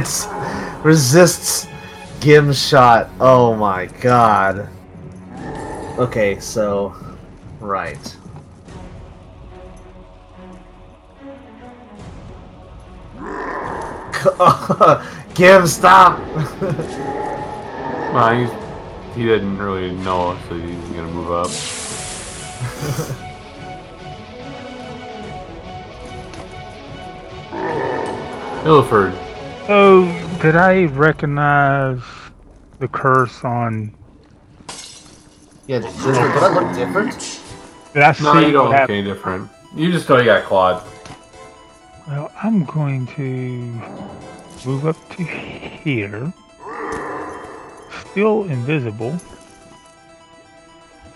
[0.85, 1.67] Resists
[2.21, 3.11] Gim shot.
[3.21, 4.69] Oh my god.
[5.99, 6.95] Okay, so
[7.61, 8.17] right.
[15.35, 16.21] Gim, stop!
[18.13, 18.51] Well, he's,
[19.15, 21.47] he didn't really know, so he's gonna move up.
[28.67, 29.15] Ilford.
[29.69, 30.07] So,
[30.43, 32.01] did I recognize
[32.81, 33.95] the curse on?
[35.69, 37.41] yeah, does it, did I look different?
[37.95, 39.49] Did I No, see you don't what look any different.
[39.77, 40.83] You just know you got clawed.
[42.11, 43.23] Well, I'm going to
[44.67, 46.33] move up to here.
[48.11, 49.17] Still invisible.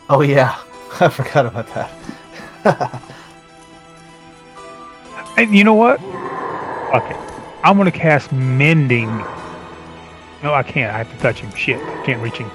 [0.09, 0.57] Oh yeah,
[1.01, 3.03] I forgot about that.
[5.37, 6.01] And you know what?
[6.95, 7.17] Okay.
[7.65, 9.09] I'm gonna cast mending.
[10.45, 10.95] No, I can't.
[10.95, 11.51] I have to touch him.
[11.57, 11.81] Shit.
[11.81, 12.51] I can't reach him.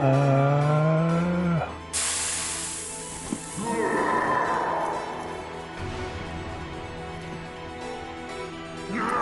[0.00, 0.77] Uh.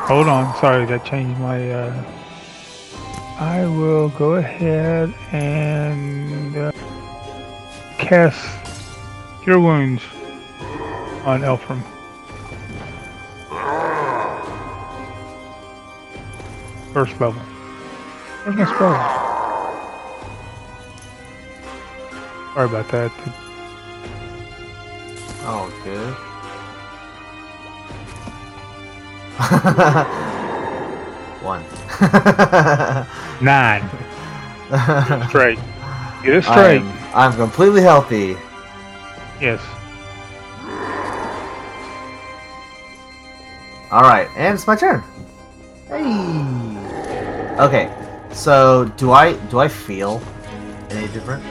[0.07, 0.55] Hold on.
[0.61, 1.69] Sorry, that changed my.
[1.69, 2.05] Uh,
[3.40, 6.73] I will go ahead and uh,
[7.99, 8.38] cast
[9.42, 10.05] Cure Wounds
[11.25, 11.83] on Elfram.
[16.92, 17.42] First level.
[18.45, 18.95] Where's my spell?
[22.55, 23.12] Sorry about that.
[25.42, 26.36] Oh, good.
[31.42, 31.62] One.
[33.44, 33.88] Nine.
[35.29, 35.59] Straight.
[36.22, 36.81] Get it straight.
[36.81, 38.37] I'm, I'm completely healthy.
[39.40, 39.61] Yes.
[43.90, 45.03] All right, and it's my turn.
[45.88, 46.03] Hey.
[47.62, 47.92] Okay,
[48.33, 50.20] so do I do I feel
[50.90, 51.44] any different?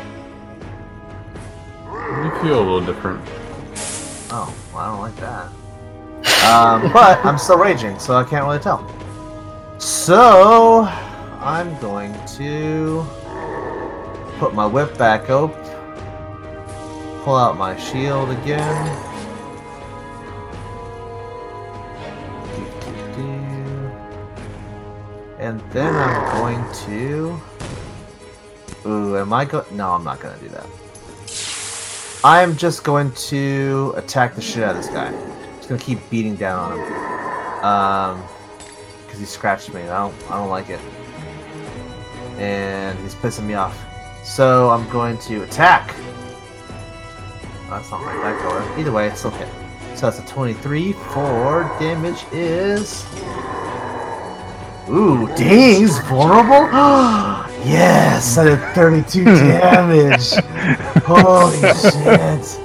[1.86, 3.22] You feel a little different.
[4.32, 5.50] Oh, well, I don't like that.
[6.46, 8.88] Um, but I'm still raging, so I can't really tell.
[9.80, 10.84] So
[11.40, 13.06] I'm going to
[14.38, 15.54] put my whip back up,
[17.24, 19.12] pull out my shield again.
[25.40, 27.40] And then I'm going to.
[28.88, 29.64] Ooh, am I go?
[29.72, 30.66] No, I'm not gonna do that.
[32.24, 35.35] I'm just going to attack the shit out of this guy.
[35.66, 37.66] Just gonna keep beating down on him.
[37.66, 38.24] Um,
[39.04, 39.82] because he scratched me.
[39.82, 40.80] I don't, I don't like it.
[42.38, 43.76] And he's pissing me off.
[44.24, 45.96] So I'm going to attack.
[47.68, 48.80] That's not like that color.
[48.80, 49.50] Either way, it's okay.
[49.96, 50.94] So that's a 23.
[50.94, 53.04] For damage is.
[54.88, 56.68] Ooh, dang, he's vulnerable?
[57.66, 60.30] yes, I did 32 damage.
[61.06, 62.65] Holy shit.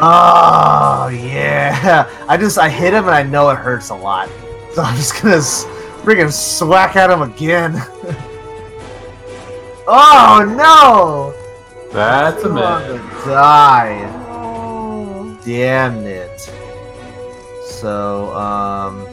[0.00, 2.08] Oh, yeah.
[2.28, 4.28] I just, I hit him and I know it hurts a lot.
[4.74, 7.74] So I'm just gonna freaking swack at him again.
[9.86, 11.34] oh, no!
[11.92, 12.64] That's a I'm miss.
[12.64, 14.14] gonna die.
[15.44, 16.40] Damn it.
[17.64, 19.04] So, um,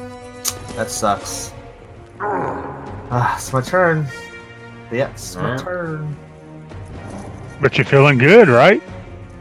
[0.76, 1.52] that sucks.
[3.12, 4.08] Ah, it's my turn.
[4.91, 5.60] Yeah, it's my Alright.
[5.60, 6.15] turn.
[7.62, 8.82] But you're feeling good, right?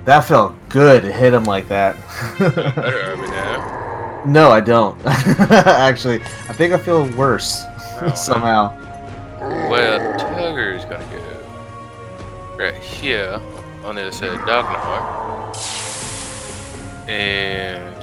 [0.05, 1.97] That felt good to hit him like that.
[2.39, 4.23] Better every now.
[4.27, 5.01] no, I don't.
[5.07, 7.65] Actually, I think I feel worse
[8.01, 8.13] Oh.
[8.17, 8.77] somehow.
[9.71, 11.21] Well, Tugger's gonna go
[12.57, 13.41] right here
[13.85, 15.55] on the other side of Dognar.
[17.09, 17.95] And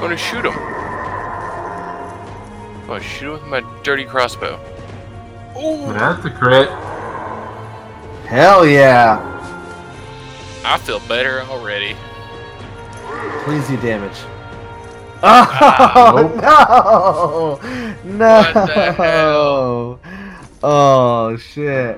[0.00, 0.54] gonna shoot him.
[0.56, 0.58] Oh,
[2.82, 4.58] I'm Gonna shoot him with my dirty crossbow.
[5.54, 6.68] Oh, That's a crit.
[8.26, 9.31] Hell yeah!
[10.64, 11.96] I feel better already.
[13.44, 14.16] Please do damage.
[15.24, 16.38] Oh
[18.04, 18.16] no!
[18.16, 20.00] What the No!
[20.62, 21.96] Oh shit!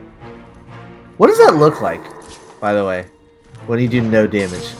[1.16, 2.02] What does that look like,
[2.60, 3.06] by the way,
[3.66, 4.74] when you do no damage?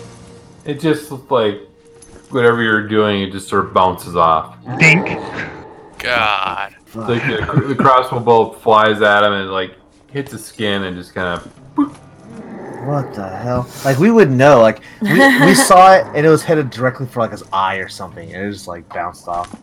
[0.64, 1.60] It just looked like
[2.30, 4.56] whatever you're doing, it just sort of bounces off.
[4.78, 5.06] Dink.
[5.98, 6.74] God.
[6.86, 9.74] It's like the, the crossbow bolt flies at him and like
[10.10, 12.00] hits his skin and just kind of.
[12.84, 13.68] What the hell?
[13.84, 14.60] Like we would know.
[14.60, 15.12] Like we,
[15.46, 18.46] we saw it and it was headed directly for like his eye or something, and
[18.46, 19.56] it just like bounced off.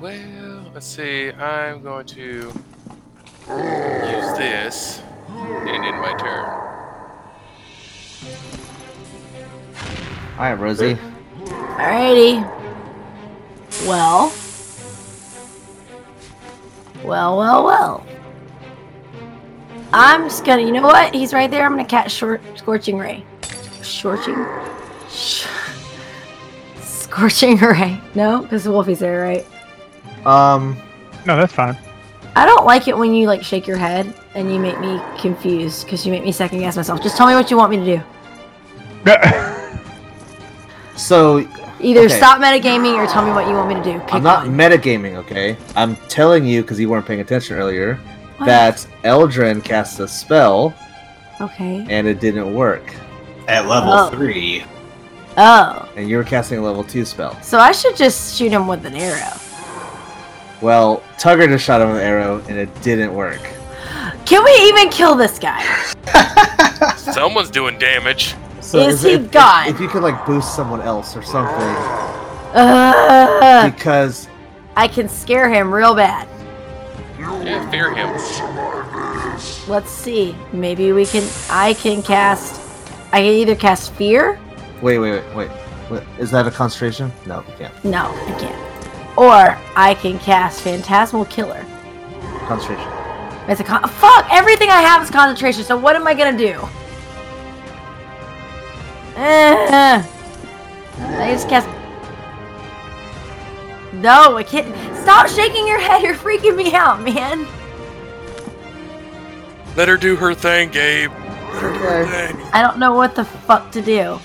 [0.00, 1.30] Well, let's see.
[1.32, 2.54] I'm going to use
[4.38, 6.60] this and end my turn.
[10.36, 10.98] All right, Rosie.
[11.44, 12.50] Alrighty.
[13.86, 14.32] Well,
[17.04, 18.06] Well, well, well.
[19.92, 20.62] I'm just gonna.
[20.62, 21.14] You know what?
[21.14, 21.64] He's right there.
[21.64, 23.24] I'm gonna catch short scorching ray.
[23.82, 24.44] Scorching.
[25.08, 25.46] Sh-
[26.82, 28.00] scorching ray.
[28.14, 29.46] No, because Wolfie's there, right?
[30.26, 30.76] Um,
[31.26, 31.76] No, that's fine.
[32.36, 35.84] I don't like it when you like shake your head and you make me confused
[35.84, 37.00] because you make me second guess myself.
[37.02, 38.02] Just tell me what you want me to do.
[40.96, 41.46] so
[41.80, 42.16] Either Okay.
[42.16, 43.98] stop metagaming or tell me what you want me to do.
[44.00, 44.56] Pick I'm not one.
[44.56, 45.56] metagaming, okay?
[45.76, 48.00] I'm telling you because you weren't paying attention earlier
[48.38, 48.46] What?
[48.46, 50.74] that Eldrin cast a spell
[51.40, 51.86] Okay.
[51.88, 52.94] and it didn't work,
[53.48, 54.10] At level Oh.
[54.10, 54.64] three.
[55.36, 57.36] Oh, and you were casting a level two spell.
[57.42, 59.32] so I should just shoot him with an arrow.
[60.60, 63.40] Well, Tugger just shot him with an arrow and it didn't work.
[64.26, 65.62] Can we even kill this guy?
[66.96, 68.34] Someone's doing damage.
[68.60, 69.68] So Is if- he if- gone?
[69.68, 71.76] If you could like boost someone else or something,
[72.54, 74.28] Uh, because
[74.76, 76.28] I can scare him real bad.
[77.44, 78.10] Yeah, fear him.
[79.68, 80.36] Let's see.
[80.52, 81.28] Maybe we can.
[81.50, 82.60] I can cast.
[83.12, 84.38] I can either cast fear.
[84.82, 85.50] wait, wait, wait, wait,
[85.90, 87.12] wait, is that a concentration?
[87.26, 87.84] No, you can't.
[87.84, 89.18] No, I can't.
[89.18, 91.64] Or I can cast Phantasmal Killer.
[92.46, 92.90] Concentration.
[93.48, 94.26] It's a con- fuck.
[94.32, 95.64] Everything I have is concentration.
[95.64, 96.60] So what am I gonna do?
[99.16, 100.02] Eh.
[100.98, 101.68] I just cast.
[104.04, 104.68] No, I can't.
[104.98, 106.02] Stop shaking your head.
[106.02, 107.46] You're freaking me out, man.
[109.76, 111.10] Let her do her thing, Gabe.
[111.10, 112.36] Let her do her thing.
[112.52, 114.18] I don't know what the fuck to do.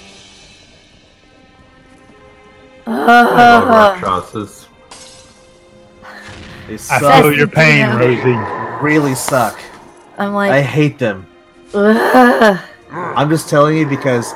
[2.86, 4.36] I Uh, shots.
[4.36, 4.66] It's-
[6.68, 7.98] They I feel your pain, Yeah.
[7.98, 8.84] Rosie.
[8.84, 9.58] really suck.
[10.18, 11.26] I'm like I like, hate them.
[11.74, 12.60] ugh.
[12.92, 14.36] I'm just telling you because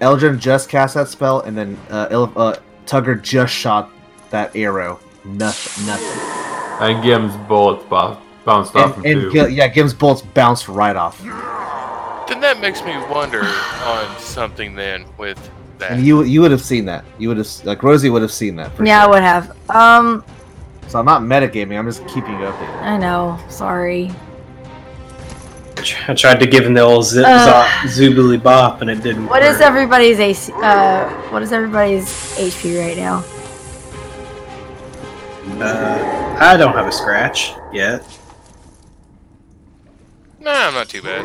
[0.00, 2.54] Eldrin just cast that spell, and then uh, Il- uh,
[2.86, 3.90] Tugger just shot
[4.30, 5.00] that arrow.
[5.24, 5.86] Nothing.
[5.86, 6.20] Nothing.
[6.80, 9.32] And Gim's bullets bo- bounced off And, him and too.
[9.32, 11.20] Gil- yeah, Gim's bullets bounced right off.
[12.28, 15.38] Then that makes me wonder on something then with
[15.78, 15.92] that.
[15.92, 17.04] And you you would have seen that.
[17.18, 18.74] You would have like Rosie would have seen that.
[18.76, 19.56] For yeah, I would have.
[19.70, 20.24] Um,
[20.88, 21.78] So I'm not metagaming.
[21.78, 22.82] I'm just keeping you updated.
[22.82, 23.38] I know.
[23.48, 24.10] Sorry.
[26.08, 27.46] I tried to give him the old zip Uh.
[27.46, 29.62] zop zoobily bop and it didn't What is work.
[29.66, 30.52] everybody's AC?
[30.56, 32.06] Uh, what is everybody's
[32.38, 33.24] HP right now?
[35.62, 38.02] Uh, I don't have a scratch yet.
[40.40, 41.24] Nah, I'm not too bad.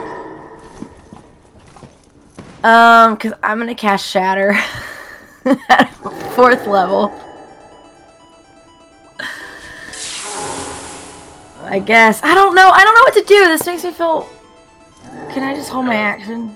[2.63, 4.51] Um, because I'm gonna cast Shatter
[5.69, 5.85] at
[6.35, 7.11] fourth level.
[11.63, 12.67] I guess I don't know.
[12.69, 13.45] I don't know what to do.
[13.47, 14.27] This makes me feel.
[15.31, 16.55] Can I just hold my action?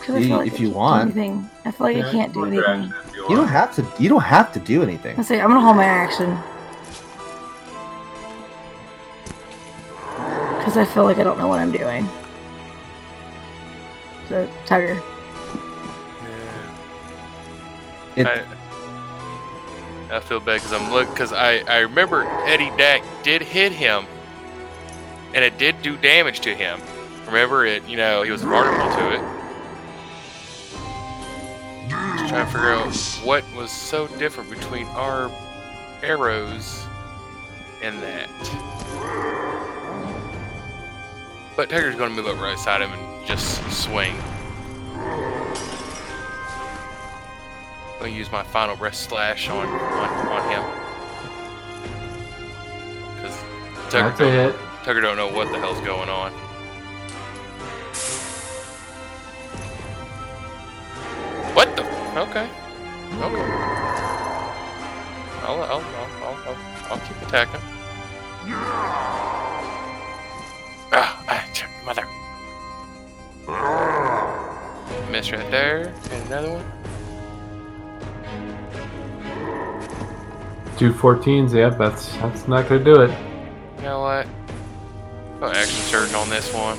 [0.00, 1.02] 'Cause I You- feel like if I you can't do want.
[1.02, 1.50] anything.
[1.64, 2.92] I feel like I can't do anything.
[3.28, 3.86] You don't have to.
[3.98, 5.16] You don't have to do anything.
[5.16, 5.40] Let's see.
[5.40, 6.36] I'm gonna hold my action.
[10.58, 12.08] Because I feel like I don't know what I'm doing.
[14.28, 15.00] So, Tugger.
[18.16, 18.42] It- I,
[20.16, 24.04] I feel bad because I'm look because I I remember Eddie Dack did hit him,
[25.34, 26.80] and it did do damage to him.
[27.26, 27.86] Remember it?
[27.88, 29.20] You know he was vulnerable to it.
[31.88, 32.94] Just trying to figure out
[33.24, 35.30] what was so different between our
[36.02, 36.84] arrows
[37.82, 38.28] and that.
[41.56, 44.16] But Tugger's gonna move up right side him and just swing.
[47.92, 50.62] I'm gonna use my final rest slash on on, on him.
[53.16, 53.36] Because
[53.90, 54.54] Tugger, That's a hit.
[54.82, 56.32] Tugger don't know what the hell's going on.
[61.54, 61.82] What the?
[62.18, 62.48] Okay.
[63.20, 63.48] Okay.
[65.44, 65.84] I'll, I'll, I'll,
[66.22, 66.56] I'll, I'll,
[66.90, 67.60] I'll keep attacking.
[70.94, 71.44] Ah, ah,
[71.84, 72.06] mother.
[75.10, 75.92] Miss right there.
[76.10, 76.64] And another one.
[80.78, 81.54] Two 14s.
[81.54, 83.10] Yep, that's that's not gonna do it.
[83.78, 84.26] You know what?
[85.40, 86.78] Go action surge on this one.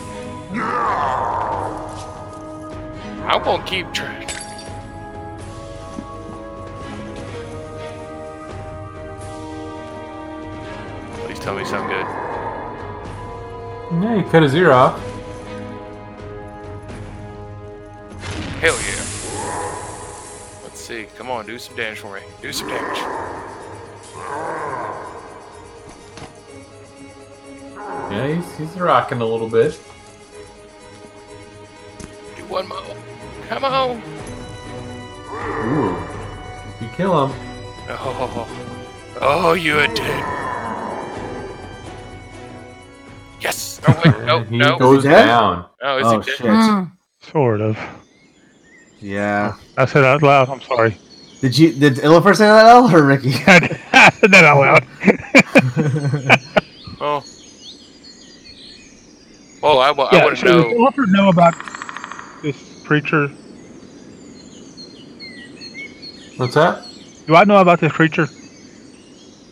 [3.26, 4.43] I won't keep track.
[11.44, 12.06] Tell me something good.
[14.02, 14.98] Yeah, you cut his ear off.
[18.62, 19.04] Hell yeah.
[20.64, 21.06] Let's see.
[21.18, 22.22] Come on, do some damage for me.
[22.42, 22.98] Do some damage.
[28.10, 29.74] Yeah, he's he's rocking a little bit.
[32.38, 32.96] Do one more.
[33.50, 34.02] Come on.
[35.66, 35.98] Ooh,
[36.70, 37.36] if you kill him,
[37.90, 38.48] Oh,
[39.20, 40.33] oh you a dick.
[43.86, 44.78] Oh, wait, no, he no.
[44.80, 45.26] goes dead?
[45.26, 45.66] down.
[45.82, 46.36] Oh, is Oh he dead?
[46.38, 46.46] shit.
[46.48, 46.92] Mm.
[47.22, 47.78] Sort of.
[49.02, 49.56] Yeah.
[49.78, 50.50] I said out loud.
[50.50, 50.98] I'm sorry.
[51.42, 53.34] Did you did Illifer say that L or Ricky?
[53.48, 56.40] I said that out loud.
[57.02, 57.22] Oh.
[59.62, 61.06] Oh, I, wa- I yeah, want to so does know.
[61.08, 61.54] Know about
[62.42, 62.56] this
[62.86, 63.28] creature?
[66.38, 66.86] What's that?
[67.28, 68.28] Do I know about this creature?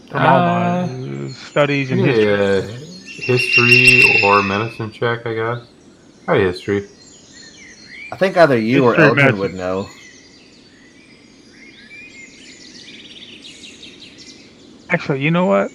[0.10, 2.81] From all Uh, my studies and yeah, history.
[3.22, 5.68] History or medicine check, I guess.
[6.26, 6.88] Probably history.
[8.12, 9.40] I think either you or History of Eldrin medicine.
[9.40, 9.90] would know.
[14.90, 15.72] Actually, you know what?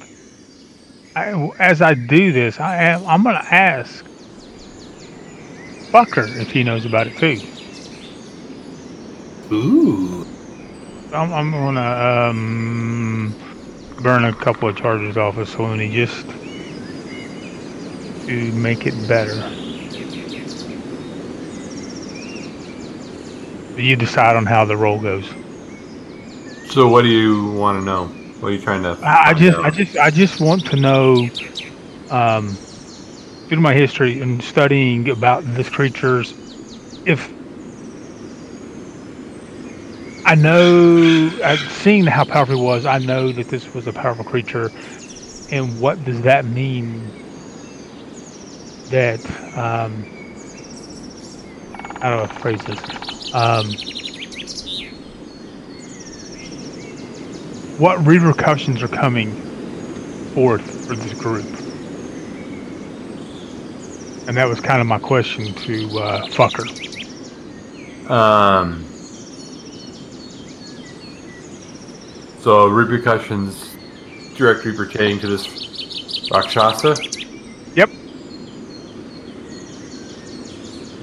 [1.14, 3.06] I, as I do this, I am.
[3.06, 4.04] I'm gonna ask
[5.90, 7.40] Fucker if he knows about it too.
[9.50, 10.26] Ooh.
[11.14, 13.34] I'm, I'm gonna um,
[14.02, 16.26] burn a couple of charges off of Saluni just
[18.28, 19.46] to make it better.
[23.76, 25.28] You decide on how the role goes.
[26.64, 28.12] So, what do you want to know?
[28.40, 29.00] What are you trying to?
[29.02, 29.64] I, I just, out?
[29.64, 31.30] I just, I just want to know,
[32.10, 32.60] um,
[33.48, 36.34] to my history and studying about this creature's,
[37.04, 37.34] if
[40.24, 42.86] I know, I've seen how powerful it was.
[42.86, 44.72] I know that this was a powerful creature,
[45.50, 47.14] and what does that mean?
[48.90, 49.20] That
[49.56, 50.04] um,
[52.00, 53.34] I don't know to phrase this.
[53.34, 53.72] Um,
[57.78, 59.32] what repercussions are coming
[60.34, 61.46] forth for this group?
[64.28, 66.66] And that was kind of my question to uh, Fucker.
[68.10, 68.84] Um.
[72.40, 73.76] So repercussions
[74.36, 76.94] directly pertaining to this Rakshasa.
[77.74, 77.90] Yep.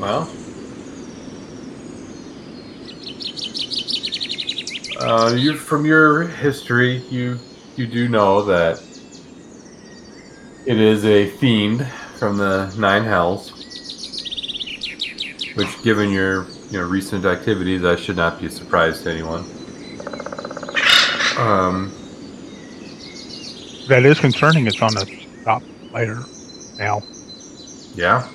[0.04, 0.30] Well.
[5.00, 7.40] Uh, you from your history, you
[7.78, 8.84] you do know that
[10.66, 11.88] it is a fiend
[12.18, 13.52] from the nine hells.
[15.56, 19.46] Which, given your you know recent activities, that should not be a surprise to anyone.
[21.38, 21.94] Um,
[23.88, 24.68] That is concerning.
[24.68, 25.06] It's on the
[25.46, 26.20] top later
[26.78, 27.02] now.
[27.96, 28.28] yeah.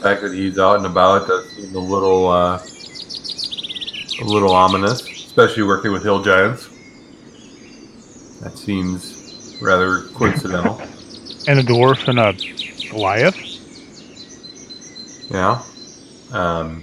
[0.00, 5.02] The fact that he's out and about does seem a little uh, a little ominous,
[5.02, 6.70] especially working with hill giants.
[8.40, 10.80] That seems rather coincidental.
[11.46, 12.32] And a dwarf and a
[12.90, 13.36] Goliath.
[15.30, 15.62] Yeah.
[16.32, 16.82] Um,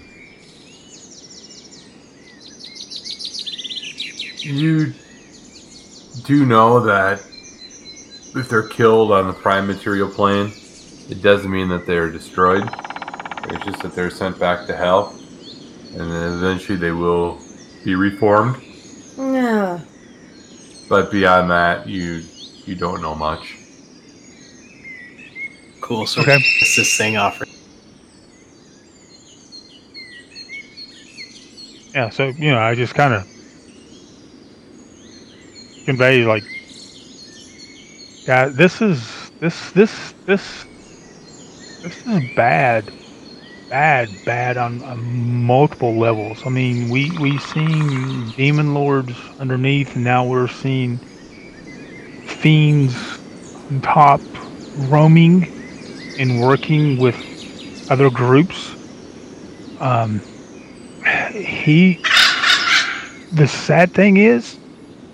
[4.38, 4.94] you
[6.24, 7.20] do know that
[8.36, 10.54] if they're killed on the prime material plane,
[11.10, 12.70] it doesn't mean that they're destroyed.
[13.48, 15.16] It's just that they're sent back to hell,
[15.94, 17.40] and then eventually they will
[17.84, 18.58] be reformed.
[19.18, 19.80] Yeah.
[20.90, 22.24] But beyond that, you
[22.66, 23.56] you don't know much.
[25.82, 26.06] Cool.
[26.06, 26.38] So Okay.
[26.38, 27.42] it's this thing off.
[31.94, 33.26] Yeah, so you know, I just kind of
[35.86, 36.44] convey like,
[38.28, 40.66] yeah, this is this this this
[41.84, 42.92] this is bad,
[43.70, 45.04] bad, bad on, on
[45.44, 46.46] multiple levels.
[46.46, 51.00] I mean, we we seen demon lords underneath, and now we're seeing
[52.26, 52.96] fiends
[53.70, 54.22] on top
[54.90, 55.48] roaming
[56.20, 57.16] and working with
[57.90, 58.76] other groups.
[59.80, 60.22] Um,
[61.34, 62.02] he
[63.32, 64.58] the sad thing is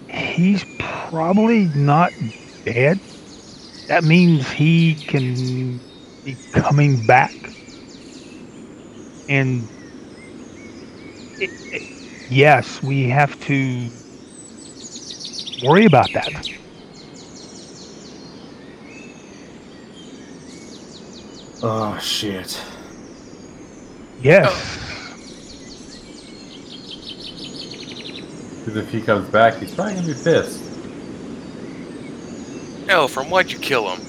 [0.10, 2.12] he's probably not
[2.66, 2.99] dead
[3.88, 5.80] that means he can
[6.24, 7.34] be coming back
[9.28, 9.69] and
[11.39, 11.84] it, it-
[12.30, 13.91] yes we have to
[15.57, 16.34] worry about that
[21.61, 22.61] Oh shit.
[24.17, 24.80] yes
[28.63, 30.63] Because if he comes back, he's probably gonna be pissed.
[32.88, 34.03] Hell, from why'd you kill him?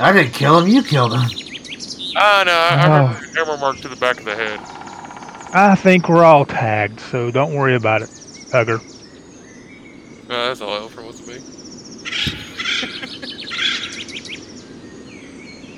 [0.00, 0.68] I didn't kill him.
[0.68, 1.32] You killed him.
[2.20, 3.06] Ah, no, I, I Oh.
[3.06, 4.60] remember the hammer mark to the back of the head.
[5.54, 8.10] i think we're all tagged so don't worry about it
[8.52, 8.80] Hugger.
[10.28, 11.40] No, that's all Alfred wants to be.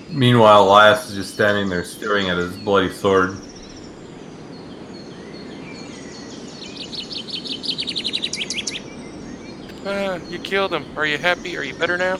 [0.09, 3.36] Meanwhile, Elias is just standing there staring at his bloody sword.
[9.86, 10.84] Ah, you killed him.
[10.97, 11.57] Are you happy?
[11.57, 12.18] Are you better now?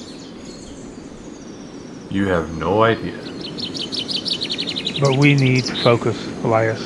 [2.11, 3.30] You have no idea.
[5.01, 6.81] But we need to focus, Elias.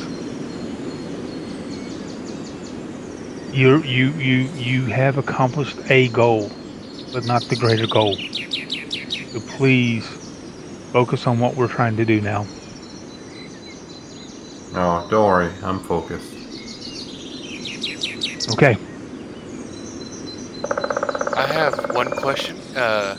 [3.53, 6.51] You you you you have accomplished a goal,
[7.13, 8.17] but not the greater goal.
[8.17, 10.07] So please
[10.93, 12.47] focus on what we're trying to do now.
[14.73, 15.53] No, don't worry.
[15.63, 16.33] I'm focused.
[18.53, 18.77] Okay.
[21.37, 22.57] I have one question.
[22.77, 23.17] Uh,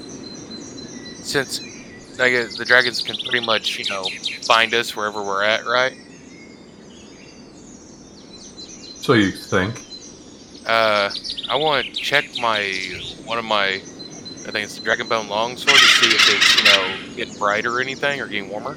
[1.22, 1.74] since
[2.20, 4.05] I guess the dragons can pretty much, you know,
[4.43, 5.93] find us wherever we're at, right?
[8.97, 9.82] So you think?
[10.66, 11.09] Uh,
[11.49, 12.72] I want to check my
[13.26, 17.16] one of my, I think it's the Dragonbone Longsword to see if it's, you know,
[17.16, 18.76] getting brighter or anything or getting warmer.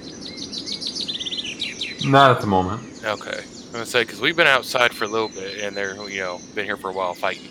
[2.05, 2.83] Not at the moment.
[3.05, 3.41] Okay.
[3.67, 6.41] I'm gonna say because we've been outside for a little bit and they're, you know,
[6.55, 7.49] been here for a while fighting.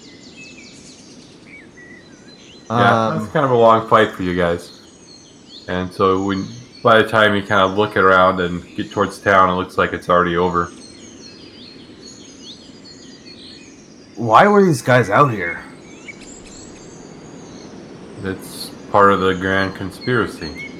[2.70, 4.77] Yeah, Um, it's kind of a long fight for you guys.
[5.68, 6.48] And so when
[6.84, 9.94] by the time you kind of look around and get towards town, it looks like
[9.94, 10.72] it's already over.
[14.18, 15.64] why were these guys out here?
[18.24, 20.74] It's part of the grand conspiracy.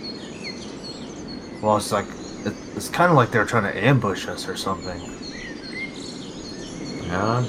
[1.62, 2.08] Well, it's like
[2.76, 5.00] it's kind of like they're trying to ambush us or something.
[7.08, 7.46] Yeah,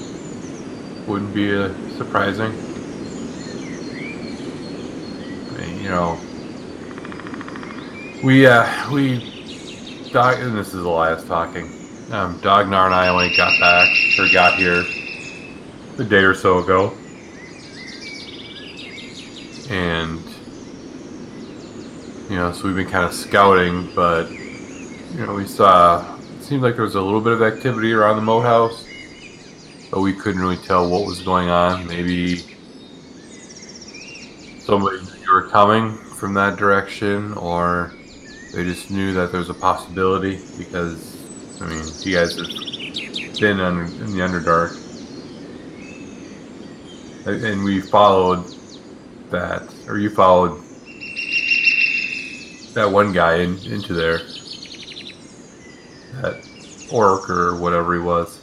[1.07, 2.53] wouldn't be uh, surprising.
[5.53, 6.21] I mean, you know,
[8.23, 11.65] we uh, we Dog, and this is Elias talking.
[12.11, 13.89] Um, Dognar and I only got back
[14.19, 14.85] or got here
[15.99, 16.95] a day or so ago,
[19.71, 20.21] and
[22.31, 26.17] you know, so we've been kind of scouting, but you know, we saw.
[26.39, 28.89] It seemed like there was a little bit of activity around the moat house
[29.91, 31.87] but we couldn't really tell what was going on.
[31.87, 32.37] Maybe
[34.61, 37.93] somebody you were coming from that direction, or
[38.59, 41.17] they just knew that there was a possibility because,
[41.63, 42.49] I mean, you guys have
[43.39, 44.77] been in the Underdark.
[47.25, 48.53] And and we followed
[49.31, 50.61] that, or you followed
[52.75, 54.19] that one guy in, into there.
[56.21, 56.45] That
[56.93, 58.41] orc or whatever he was.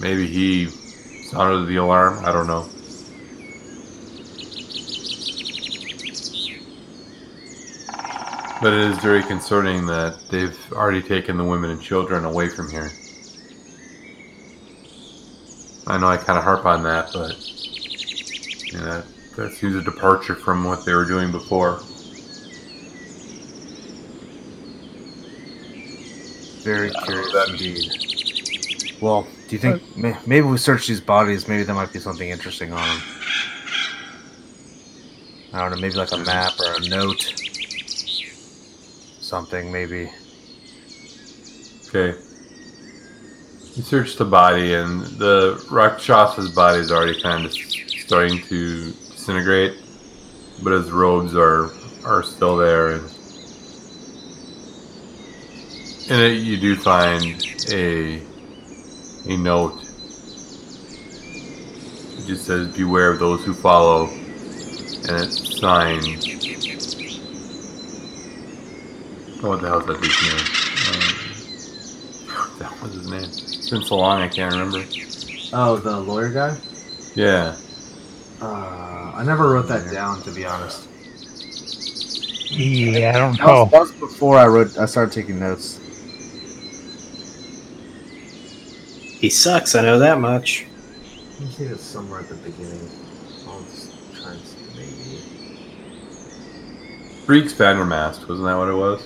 [0.00, 0.66] Maybe he
[1.30, 2.24] sounded the alarm.
[2.24, 2.68] I don't know.
[8.62, 12.70] But it is very concerning that they've already taken the women and children away from
[12.70, 12.90] here.
[15.86, 17.36] I know I kind of harp on that, but
[18.72, 19.04] you know, that,
[19.36, 21.80] that seems a departure from what they were doing before.
[26.64, 28.96] Very curious indeed.
[29.00, 31.46] Well, do you think may- maybe we search these bodies?
[31.46, 33.02] Maybe there might be something interesting on them.
[35.52, 37.32] I don't know, maybe like a map or a note.
[39.36, 40.10] Something maybe.
[41.88, 42.18] Okay.
[43.74, 49.74] You search the body, and the Rakshasa's body is already kind of starting to disintegrate,
[50.62, 51.70] but his robes are
[52.06, 53.02] are still there, and
[56.08, 58.22] it you do find a
[59.28, 59.82] a note.
[62.16, 66.55] It just says, "Beware of those who follow," and it's signed.
[69.42, 70.40] Oh, what the hell's that dude's name?
[70.88, 71.02] Um,
[72.48, 73.22] what the hell was his name?
[73.22, 74.84] It's been so long I can't remember.
[75.52, 76.56] Oh, the lawyer guy?
[77.14, 77.54] Yeah.
[78.40, 80.88] Uh, I never wrote that down, to be honest.
[82.50, 83.64] Yeah, I don't That was, know.
[83.66, 84.78] that was before I wrote.
[84.78, 85.78] I started taking notes.
[89.20, 90.64] He sucks, I know that much.
[90.64, 92.88] I think it's somewhere at the beginning.
[93.46, 93.90] I'll just
[94.22, 95.22] try and see maybe.
[97.26, 99.02] Breex Vandermast, wasn't that what it was?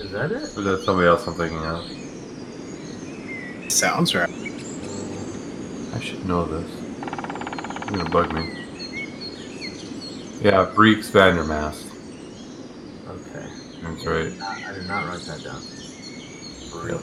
[0.00, 0.56] Is that it?
[0.56, 1.84] Or was that somebody else I'm thinking of?
[3.72, 4.30] Sounds right.
[5.94, 6.70] I should know this.
[7.02, 8.42] It's gonna bug me.
[10.40, 11.84] Yeah, Breex Vandermast.
[13.08, 13.48] Okay.
[13.82, 14.32] That's right.
[14.40, 15.60] I did not write that down.
[16.70, 17.02] For real.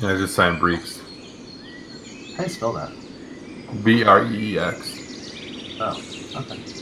[0.00, 1.00] Yeah, I just signed Breex.
[2.32, 2.92] How do you spell that?
[3.84, 5.00] B R E E X.
[5.80, 6.00] Oh,
[6.36, 6.75] okay.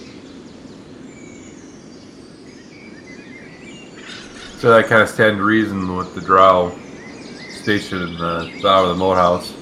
[4.64, 6.74] So that kind of stand to reason with the drow
[7.50, 9.52] stationed in the bow of the moat house.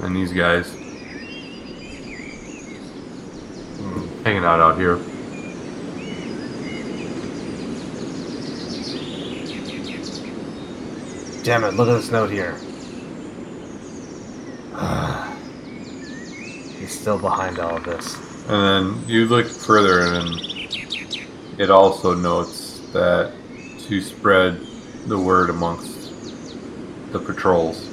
[0.00, 0.70] And these guys.
[4.22, 4.94] Hanging out out here.
[11.42, 11.74] Damn it!
[11.74, 12.54] Look at this note here.
[16.78, 18.14] He's still behind all of this?
[18.48, 20.40] And then you look further, and
[21.58, 22.57] it also notes
[22.92, 23.32] that
[23.80, 24.60] to spread
[25.06, 26.12] the word amongst
[27.12, 27.86] the patrols.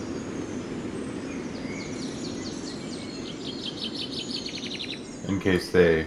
[5.27, 6.03] In case they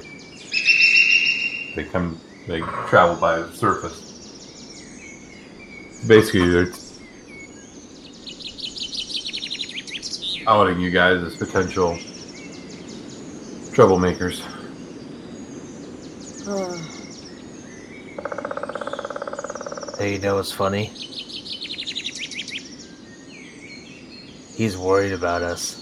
[1.75, 4.05] they come they travel by the surface.
[6.07, 6.73] Basically, they're
[10.47, 11.97] outing you guys as potential
[13.75, 14.43] troublemakers.
[19.99, 20.85] Hey, you know what's funny?
[24.55, 25.75] He's worried about us.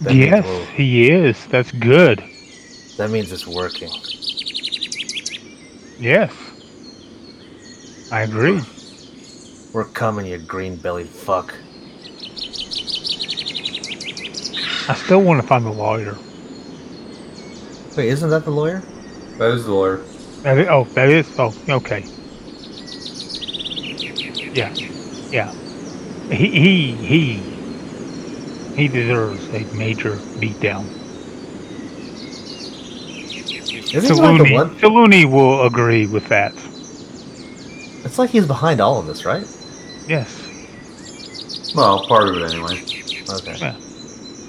[0.00, 1.46] That yes, we're- he is.
[1.46, 2.24] That's good.
[2.96, 3.90] That means it's working.
[5.98, 6.32] Yes.
[8.10, 8.62] I agree.
[9.74, 11.54] We're coming, you green bellied fuck.
[14.88, 16.16] I still want to find the lawyer.
[17.96, 18.80] Wait, isn't that the lawyer?
[19.38, 19.98] That is the lawyer.
[20.42, 21.26] That is, oh, that is.
[21.38, 22.06] Oh, okay.
[24.56, 24.72] Yeah,
[25.30, 25.52] yeah.
[26.30, 27.56] He he he.
[28.74, 30.84] He deserves a major beatdown.
[33.90, 34.78] He like one?
[34.78, 36.52] Saluni, will agree with that.
[38.04, 39.46] It's like he's behind all of this, right?
[40.06, 40.42] Yes.
[41.74, 42.80] Well, part of it anyway.
[43.28, 43.56] Okay.
[43.58, 43.76] Yeah.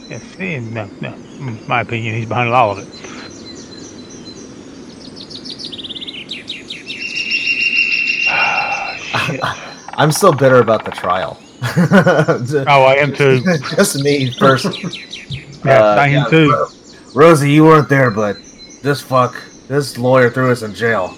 [0.09, 0.23] Yes.
[0.71, 1.13] No, no.
[1.13, 3.16] In my opinion, he's behind all of it.
[9.97, 11.37] I'm still bitter about the trial.
[12.69, 13.41] Oh, I am too.
[13.75, 14.79] Just me personally.
[15.65, 16.51] Yes, I am too.
[16.51, 16.67] Ro-
[17.15, 18.37] Rosie, you weren't there, but
[18.83, 19.35] this fuck,
[19.67, 21.17] this lawyer threw us in jail.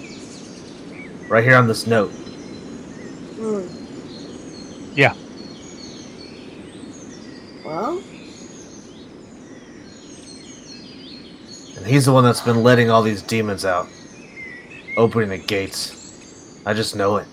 [1.28, 2.08] Right here on this note.
[3.38, 4.94] Hmm.
[4.96, 5.14] Yeah.
[7.64, 8.02] Well,
[11.76, 13.88] And he's the one that's been letting all these demons out.
[14.96, 16.62] Opening the gates.
[16.66, 17.26] I just know it.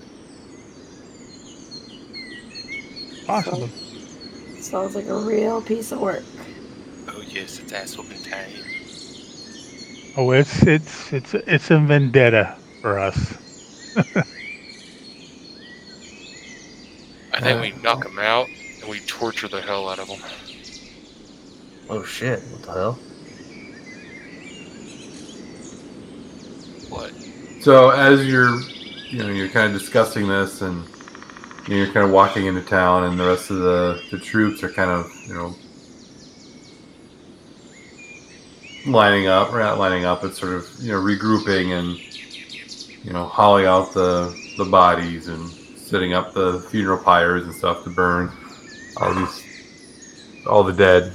[3.28, 3.68] Possible.
[4.62, 6.24] sounds like a real piece of work.
[7.10, 8.50] Oh yes, it's ass whooping time.
[10.16, 13.36] Oh, it's it's it's it's a vendetta for us.
[17.34, 18.48] I think uh, we knock them out
[18.82, 20.22] and we torture the hell out of them.
[21.90, 22.94] Oh shit, what the hell?
[26.90, 27.12] What?
[27.62, 28.58] So as you're,
[29.10, 30.88] you know, you're kind of discussing this, and
[31.68, 34.64] you know, you're kind of walking into town, and the rest of the the troops
[34.64, 35.54] are kind of, you know,
[38.88, 43.66] lining up, not lining up, but sort of, you know, regrouping and, you know, hauling
[43.66, 48.32] out the the bodies and setting up the funeral pyres and stuff to burn
[48.98, 51.14] all these, all the dead.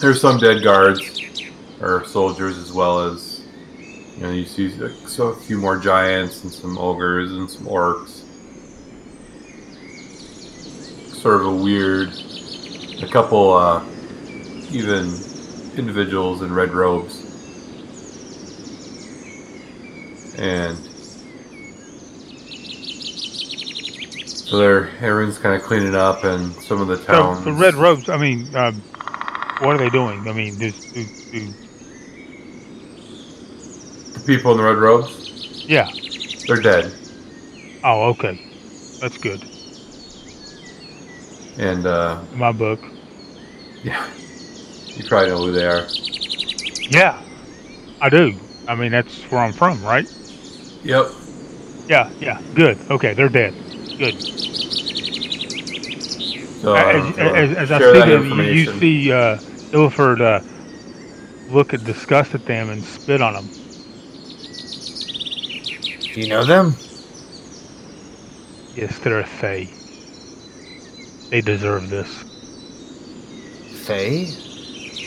[0.00, 1.00] There's some dead guards
[1.80, 3.36] or soldiers as well as
[4.16, 7.66] you know, you see like, so a few more giants and some ogres and some
[7.66, 8.25] orcs.
[11.26, 12.10] Sort of a weird,
[13.02, 13.84] a couple, uh,
[14.70, 15.12] even
[15.76, 17.18] individuals in red robes.
[20.38, 20.78] And
[24.28, 27.44] so they're everyone's kind of cleaning up, and some of the So towns.
[27.44, 28.08] the red robes.
[28.08, 28.80] I mean, um,
[29.58, 30.28] what are they doing?
[30.28, 31.52] I mean, do, do, do,
[34.12, 35.90] the people in the red robes, yeah.
[36.46, 36.92] they're dead,
[37.82, 38.40] Oh, okay.
[39.00, 39.55] That's good.
[41.58, 42.80] And uh, my book.
[43.82, 44.08] yeah,
[44.88, 45.86] you probably know who they are.
[46.90, 47.22] Yeah,
[48.00, 48.34] I do.
[48.68, 50.06] I mean, that's where I'm from, right?
[50.82, 51.10] Yep.
[51.88, 52.42] Yeah, yeah.
[52.54, 52.78] Good.
[52.90, 53.54] Okay, they're dead.
[53.98, 54.20] Good.
[56.60, 59.36] So as, as, as I see them, you, you see uh,
[59.70, 60.40] Illiford uh,
[61.52, 63.48] look at disgust at them and spit on them.
[66.12, 66.74] Do you know them?
[68.74, 69.68] Yes, they're a Fae.
[71.30, 72.08] They deserve this.
[73.84, 74.26] Faye?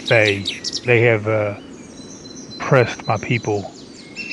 [0.05, 0.43] Fae.
[0.85, 1.55] They have uh,
[2.55, 3.71] oppressed my people.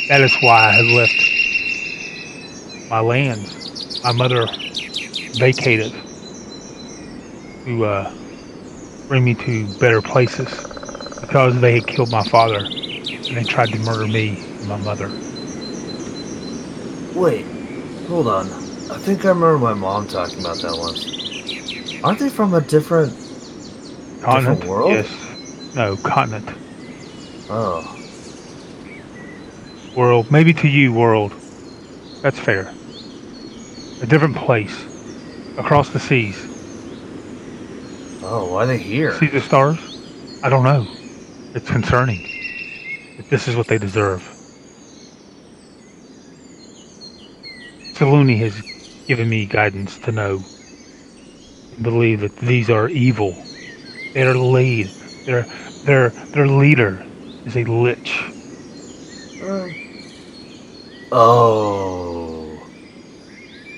[0.08, 4.02] That is why I have left my lands.
[4.04, 4.46] My mother
[5.34, 5.92] vacated
[7.64, 8.12] to uh,
[9.08, 10.48] bring me to better places
[11.20, 15.08] because they had killed my father and they tried to murder me and my mother.
[17.18, 17.44] Wait,
[18.06, 18.46] hold on.
[18.90, 21.25] I think I remember my mom talking about that once.
[22.04, 23.12] Aren't they from a different
[24.22, 24.60] Continent?
[24.60, 24.90] different world?
[24.92, 25.74] Yes.
[25.74, 26.48] No, continent.
[27.48, 27.92] Oh.
[29.96, 30.30] World.
[30.30, 31.32] Maybe to you, world.
[32.22, 32.72] That's fair.
[34.02, 34.84] A different place.
[35.58, 36.36] Across the seas.
[38.22, 39.14] Oh, why are they here?
[39.18, 39.78] See the stars?
[40.42, 40.86] I don't know.
[41.54, 42.20] It's concerning.
[43.18, 44.22] If this is what they deserve.
[47.94, 48.60] Saluni has
[49.06, 50.44] given me guidance to know
[51.82, 53.36] believe that these are evil.
[54.14, 54.86] Their lead,
[55.26, 55.42] their
[55.84, 57.04] their their leader
[57.44, 58.12] is a lich.
[59.38, 59.82] Mm.
[61.12, 62.58] Oh.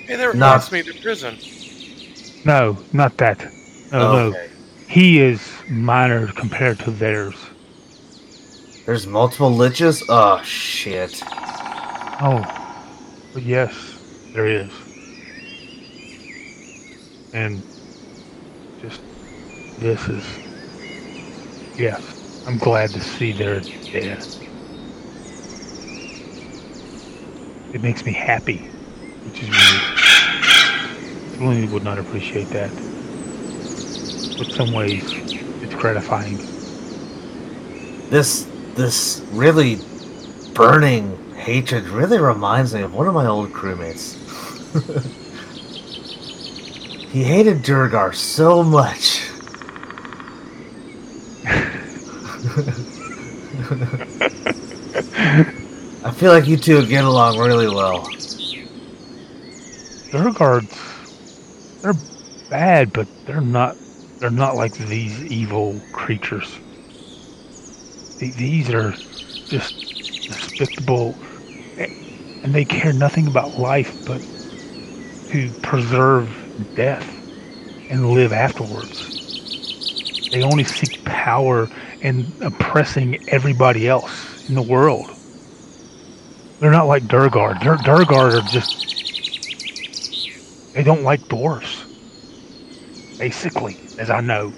[0.06, 1.36] Hey, that Not- reminds me of the prison.
[2.44, 3.52] No, not that.
[3.92, 4.36] No, no.
[4.88, 7.34] He is minor compared to theirs.
[8.86, 10.02] There's multiple liches?
[10.08, 11.22] Oh, shit.
[12.20, 12.42] Oh,
[13.34, 13.74] but yes,
[14.32, 14.70] there is.
[17.34, 17.77] And just
[19.78, 20.24] this is
[21.78, 22.44] yes.
[22.46, 24.24] I'm glad to see they're dead.
[27.74, 28.58] It makes me happy,
[29.24, 31.40] which is weird.
[31.40, 32.70] Lily would not appreciate that.
[34.38, 35.04] But some ways,
[35.62, 36.38] it's gratifying.
[38.08, 39.78] This this really
[40.54, 44.16] burning hatred really reminds me of one of my old crewmates.
[47.10, 49.27] he hated Duergar so much.
[53.68, 53.74] I
[56.14, 58.08] feel like you two get along really well.
[60.10, 61.92] Durgards, they're
[62.48, 63.76] bad, but they're not.
[64.20, 66.50] They're not like these evil creatures.
[68.18, 69.78] These are just
[70.26, 71.14] despicable,
[71.76, 74.22] and they care nothing about life but
[75.30, 76.30] to preserve
[76.74, 77.06] death
[77.90, 80.30] and live afterwards.
[80.30, 81.68] They only seek power
[82.02, 85.10] and oppressing everybody else in the world.
[86.60, 87.60] They're not like Durgard.
[87.60, 88.88] Dur- Durgard are just
[90.74, 91.84] they don't like dwarfs.
[93.18, 94.52] Basically, as I know.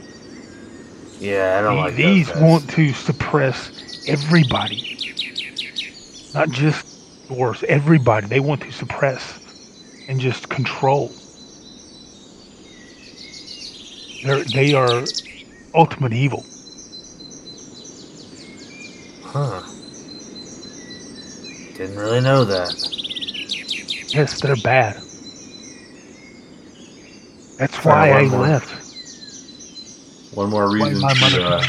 [1.18, 2.42] Yeah, I don't like These those guys.
[2.42, 3.70] want to suppress
[4.06, 4.98] everybody.
[6.34, 6.84] Not just
[7.28, 8.26] dwarfs, everybody.
[8.26, 9.38] They want to suppress
[10.08, 11.10] and just control.
[14.24, 15.04] They're, they are
[15.74, 16.44] ultimate evil.
[19.32, 19.62] Huh.
[21.76, 22.74] Didn't really know that.
[24.08, 24.96] Yes, they're bad.
[27.58, 28.40] That's Sorry, why I more.
[28.40, 28.74] left.
[30.34, 31.64] One more reason my mother to, uh,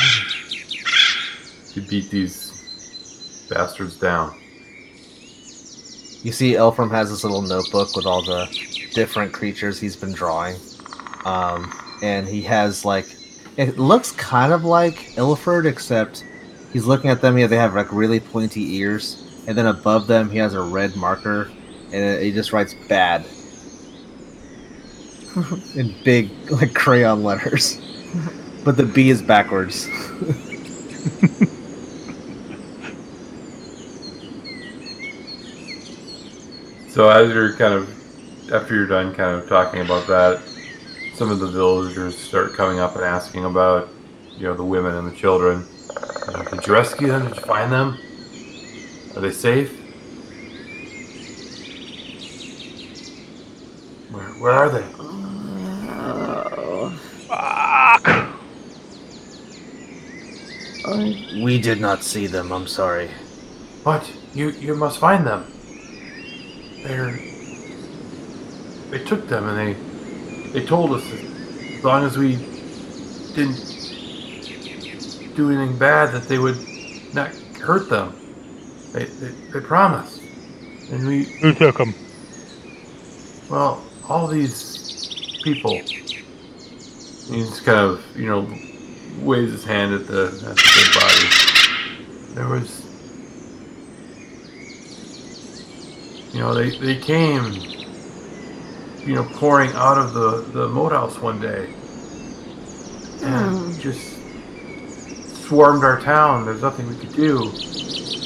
[1.74, 4.36] to beat these bastards down.
[6.24, 8.48] You see, Elfram has this little notebook with all the
[8.94, 10.56] different creatures he's been drawing.
[11.26, 13.06] Um, and he has, like,
[13.58, 16.24] it looks kind of like Illiford, except
[16.74, 19.28] he's looking at them, yeah, they have, like, really pointy ears.
[19.48, 21.50] And then above them, he has a red marker,
[21.92, 23.26] and he just writes bad.
[25.76, 27.80] In big, like, crayon letters.
[28.64, 29.88] But the B is backwards.
[36.92, 40.44] So as you're kind of, after you're done kind of talking about that,
[41.16, 43.88] some of the villagers start coming up and asking about,
[44.36, 45.66] you know, the women and the children.
[46.28, 47.28] You know, Did you rescue them?
[47.28, 47.98] Did you find them?
[49.16, 49.72] Are they safe?
[54.12, 54.86] Where, where are they?
[55.94, 56.90] Oh.
[57.28, 58.32] Fuck!
[61.44, 63.10] We did not see them, I'm sorry.
[63.84, 64.12] What?
[64.34, 65.46] You you must find them.
[66.84, 67.12] They're
[68.92, 69.74] they took them and they
[70.52, 71.20] they told us that
[71.78, 72.36] as long as we
[73.34, 73.71] didn't
[75.42, 76.58] do anything bad that they would
[77.14, 78.16] not hurt them.
[78.94, 80.22] They they, they promised.
[80.92, 81.94] And we Who took them?
[83.50, 85.80] well, all these people.
[85.80, 88.42] He just kind of, you know,
[89.22, 91.28] waves his hand at the at the dead body.
[92.36, 92.86] There was,
[96.34, 97.54] you know, they they came,
[99.06, 101.74] you know, pouring out of the the moat house one day,
[103.24, 103.80] and hmm.
[103.80, 104.21] just
[105.52, 106.46] swarmed our town.
[106.46, 107.52] There's nothing we could do.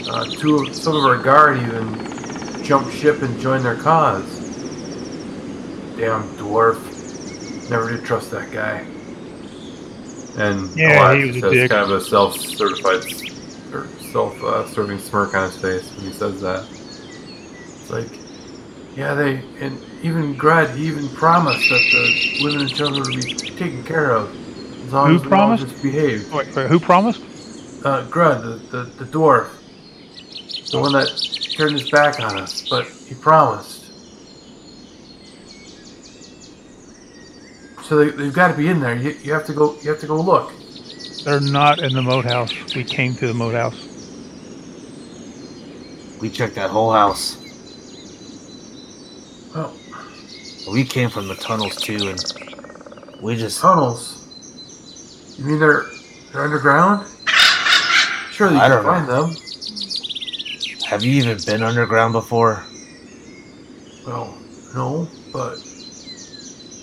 [0.08, 4.42] Uh, two of, some of our guard even jumped ship and joined their cause.
[5.98, 6.78] Damn dwarf.
[7.68, 8.86] Never did trust that guy.
[10.38, 11.72] And Yeah, he was a has dick.
[11.72, 13.04] kind of a self-certified,
[13.74, 16.64] or self-serving smirk on his face when he says that.
[16.70, 18.20] It's like,
[18.96, 23.34] yeah, they and even Grud, he even promised that the women and children would be
[23.34, 24.45] taken care of
[24.86, 25.68] as long Who as promised?
[25.68, 26.32] just behaved.
[26.32, 27.22] Wait, wait, who promised?
[27.84, 29.50] Uh, Grud, the, the the dwarf,
[30.72, 31.08] the one that
[31.56, 33.84] turned his back on us, but he promised.
[37.84, 38.96] So they, they've got to be in there.
[38.96, 39.76] You, you have to go.
[39.82, 40.52] You have to go look.
[41.24, 42.76] They're not in the moat house.
[42.76, 43.88] We came to the moat house.
[46.22, 47.38] We checked that whole house.
[49.56, 49.74] Oh,
[50.72, 52.24] We came from the tunnels too, and
[53.22, 54.25] we just tunnels.
[55.38, 55.86] You mean they're
[56.32, 57.08] they're underground?
[58.32, 58.92] Surely you I can don't know.
[58.92, 60.86] find them.
[60.90, 62.64] have you even been underground before?
[64.06, 64.38] Well,
[64.76, 65.58] no, but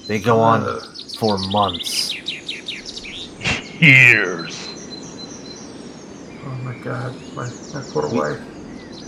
[0.09, 0.81] They go on Uh,
[1.19, 2.15] for months.
[3.81, 4.57] Years.
[6.45, 8.41] oh my god, my, my poor wife.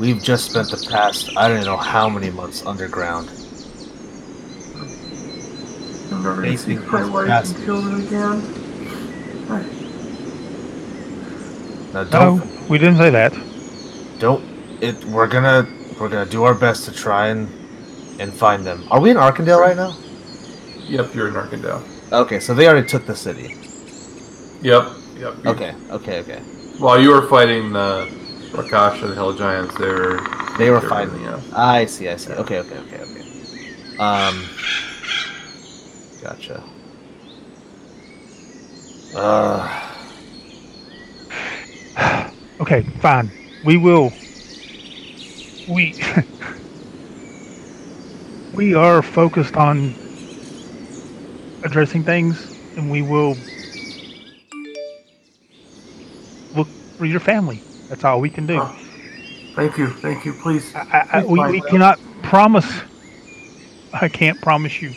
[0.01, 3.28] We've just spent the past I don't know how many months underground.
[6.11, 8.54] I'm never gonna see Facing my wife and children again.
[11.92, 13.32] Now don't No, we didn't say that.
[14.18, 14.42] don't
[14.82, 15.66] it we're gonna
[16.01, 17.49] we're gonna do our best to try and
[18.20, 18.84] and find them.
[18.90, 19.97] Are we in Arkandale right now?
[20.86, 21.82] Yep, you're in Arkandale.
[22.12, 23.57] Okay, so they already took the city.
[24.62, 24.84] Yep,
[25.18, 25.34] yep.
[25.45, 26.40] you- Okay, okay, okay.
[26.78, 28.09] While you were fighting the
[28.55, 30.20] Rakshasa, the Hell Giants, they were
[30.59, 31.20] They were they fighting.
[31.22, 31.40] Yeah.
[31.55, 32.32] I see, I see.
[32.32, 33.97] Okay, okay, okay, okay.
[33.99, 34.45] Um
[36.22, 36.62] Gotcha.
[39.15, 39.91] Uh
[42.61, 43.31] Okay, fine.
[43.65, 44.12] We will.
[45.69, 45.95] We.
[48.55, 49.95] we are focused on
[51.65, 53.37] addressing things, and we will
[56.55, 57.61] look for your family.
[57.89, 58.61] That's all we can do.
[59.55, 60.33] Thank you, thank you.
[60.35, 62.83] Please, I, I, please we, we cannot promise.
[63.93, 64.93] I can't promise you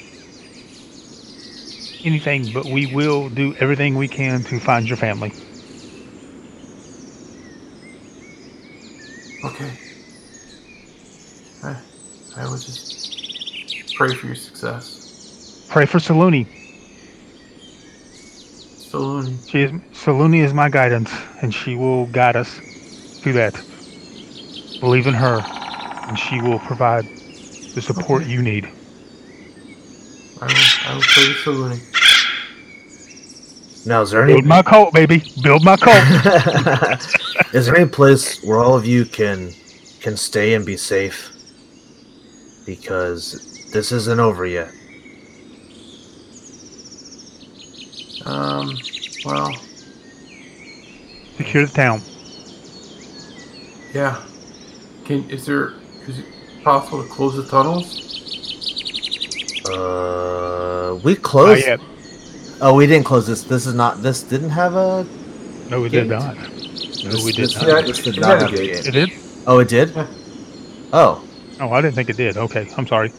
[2.08, 5.32] anything, but we will do everything we can to find your family.
[9.46, 9.72] Okay.
[11.64, 11.82] I,
[12.38, 15.68] I would just pray for your success.
[15.70, 16.48] Pray for Saluni.
[18.90, 19.38] Saloon.
[19.48, 22.50] She is Saluni is my guidance, and she will guide us
[23.20, 23.54] through that.
[24.80, 25.42] Believe in her,
[26.08, 27.06] and she will provide
[27.76, 28.66] the support you need.
[30.40, 30.54] I will,
[30.86, 31.97] I will pray for Saluni.
[33.88, 35.24] Now is there any Build my cult, baby.
[35.42, 37.16] Build my cult.
[37.54, 39.54] Is there any place where all of you can
[40.02, 41.32] can stay and be safe?
[42.66, 44.70] Because this isn't over yet.
[48.26, 48.76] Um,
[49.26, 49.54] well,
[51.38, 52.02] Secure the town.
[53.94, 54.22] yeah.
[55.06, 55.74] Can is there
[56.08, 56.26] is it
[56.64, 58.04] possible to close the tunnels?
[59.70, 61.68] Uh, we Not closed.
[62.60, 62.66] Yet.
[62.66, 63.44] Oh, we didn't close this.
[63.44, 64.02] This is not.
[64.02, 65.06] This didn't have a.
[65.70, 66.10] No, we did Gate.
[66.10, 66.36] not.
[66.38, 66.44] No,
[67.12, 67.68] this, we did this, not.
[67.68, 68.84] Yeah, this did it not had have a gate.
[68.84, 68.88] gate.
[68.88, 69.10] It did?
[69.46, 69.92] Oh, it did.
[70.94, 71.24] Oh,
[71.60, 72.38] Oh, I didn't think it did.
[72.38, 73.12] Okay, I'm sorry.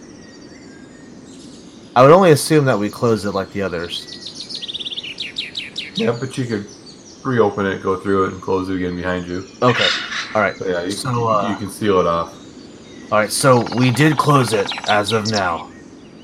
[1.96, 4.14] I would only assume that we closed it like the others.
[5.96, 6.66] Yeah, but you could
[7.24, 9.44] reopen it, go through it, and close it again behind you.
[9.60, 9.88] Okay.
[10.34, 10.56] All right.
[10.56, 12.32] So yeah, you, So, uh, you can seal it off.
[13.10, 13.30] All right.
[13.32, 15.68] So we did close it as of now.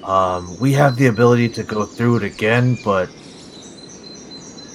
[0.04, 3.08] Um, we have the ability to go through it again, but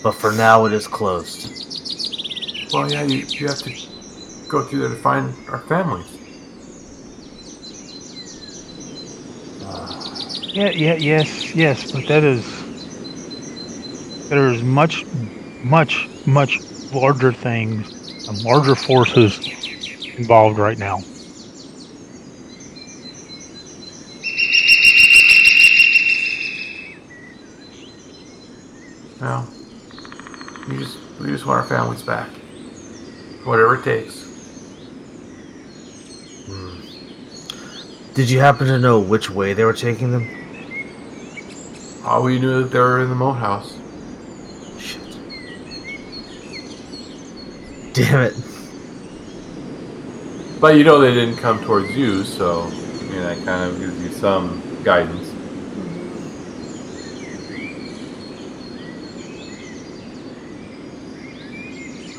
[0.04, 1.50] but for now it is closed.
[2.74, 3.72] Well, yeah, you, you have to
[4.48, 6.08] go through there to find our families.
[10.54, 12.44] Yeah, yeah, yes, yes, but that is
[14.30, 15.06] there's much,
[15.64, 16.60] much, much
[16.92, 17.92] larger things
[18.28, 19.40] and larger forces
[20.18, 21.04] involved right now.
[29.22, 29.46] No,
[30.70, 32.30] we just we just want our families back,
[33.44, 34.24] whatever it takes.
[36.48, 38.14] Hmm.
[38.14, 40.28] Did you happen to know which way they were taking them?
[42.06, 43.78] All we knew that they were in the moat house.
[44.80, 45.18] Shit.
[47.94, 48.36] Damn it.
[50.60, 52.70] But you know they didn't come towards you, so I
[53.04, 55.30] mean that kind of gives you some guidance.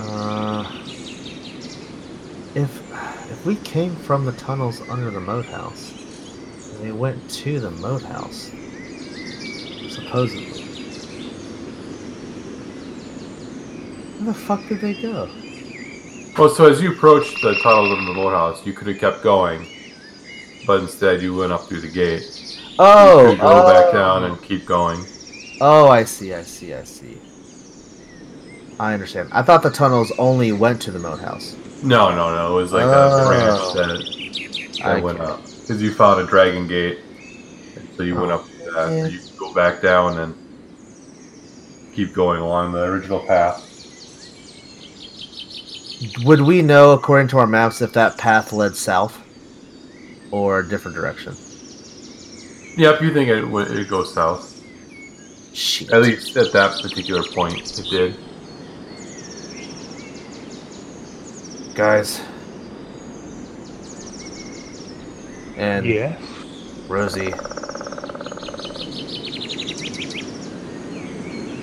[0.01, 0.65] Uh,
[2.55, 2.81] if
[3.41, 5.95] if we came from the tunnels under the moat house,
[6.75, 8.51] and we went to the moat house,
[9.89, 10.61] supposedly,
[14.19, 15.27] where the fuck did they go?
[16.37, 19.23] Well, so as you approached the tunnels of the moat house, you could have kept
[19.23, 19.67] going,
[20.67, 22.59] but instead you went up through the gate.
[22.79, 23.93] Oh, you could go back oh.
[23.93, 25.03] down and keep going.
[25.63, 27.19] Oh, I see, I see, I see.
[28.79, 29.31] I understand.
[29.33, 31.57] I thought the tunnels only went to the moat house.
[31.83, 32.59] No, no, no.
[32.59, 32.89] It was like Oh.
[32.89, 35.25] a branch that, that I went it.
[35.25, 36.99] up because you found a dragon gate,
[37.77, 38.37] and so you went oh.
[38.37, 38.93] up that.
[38.93, 39.07] Yeah.
[39.07, 40.35] You could go back down and
[41.95, 43.67] keep going along the original path.
[46.25, 49.19] would we know, according to our maps, if that path led south
[50.31, 51.37] or a different direction?
[52.77, 54.63] Yep, you think it would it goes south?
[55.53, 55.91] Shit.
[55.93, 58.17] At least at that particular point, it did.
[61.81, 62.21] Guys.
[65.57, 66.21] And Yes.
[66.89, 67.31] Rosie.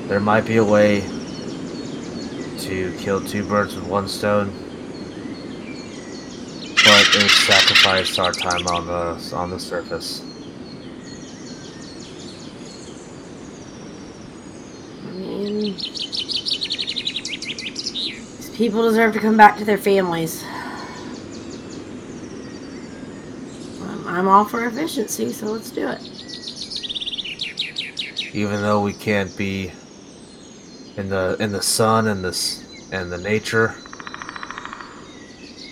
[0.08, 1.02] There might be a way
[2.62, 4.50] to kill two birds with one stone.
[6.84, 10.24] But it would sacrifice our time on the on the surface.
[15.06, 16.17] I mean, these
[18.58, 20.44] people deserve to come back to their families.
[24.08, 26.02] I'm, all for efficiency, so let's do it.
[28.34, 29.72] Even though we can't be
[30.98, 33.76] in the in the sun and this and the nature.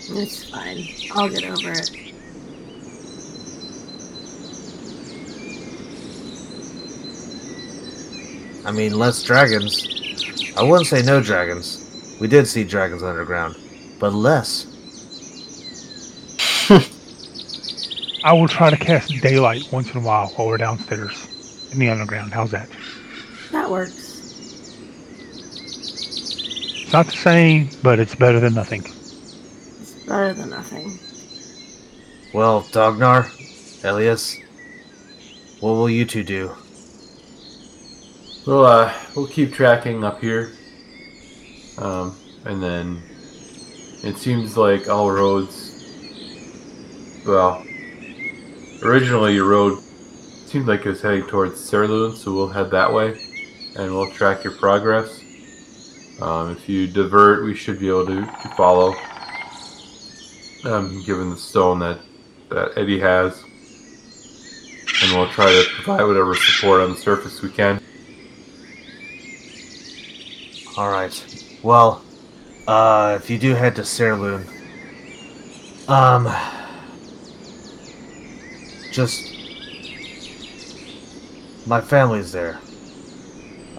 [0.07, 0.85] It's fine.
[1.13, 1.89] I'll get over it.
[8.63, 9.87] I mean, less dragons.
[10.55, 11.84] I wouldn't say no dragons.
[12.19, 13.57] We did see dragons underground,
[13.99, 14.67] but less.
[18.23, 21.89] I will try to cast daylight once in a while while we're downstairs in the
[21.89, 22.33] underground.
[22.33, 22.69] How's that?
[23.51, 23.93] That works.
[26.81, 28.83] It's not the same, but it's better than nothing.
[28.83, 30.97] It's better than nothing.
[32.33, 33.29] Well, Dognar,
[33.83, 34.37] Elias,
[35.59, 36.55] what will you two do?
[38.45, 40.51] We'll uh, we'll keep tracking up here,
[41.77, 42.15] um,
[42.45, 43.01] and then
[44.03, 45.71] it seems like all roads.
[47.25, 47.65] Well,
[48.83, 49.79] originally your road
[50.45, 53.19] seemed like it was heading towards Serloon, so we'll head that way,
[53.77, 55.21] and we'll track your progress.
[56.21, 58.95] Um, if you divert, we should be able to, to follow.
[60.63, 61.99] Um, given the stone that
[62.49, 63.43] that Eddie has,
[65.03, 67.81] and we'll try to provide whatever support on the surface we can.
[70.77, 71.34] All right.
[71.65, 72.03] Well,
[72.67, 74.45] uh, if you do head to Serloon,
[75.89, 76.31] um,
[78.91, 79.33] just
[81.65, 82.59] my family's there.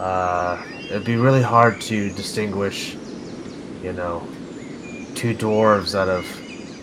[0.01, 2.97] Uh, it'd be really hard to distinguish,
[3.84, 4.26] you know,
[5.14, 6.26] two dwarves out of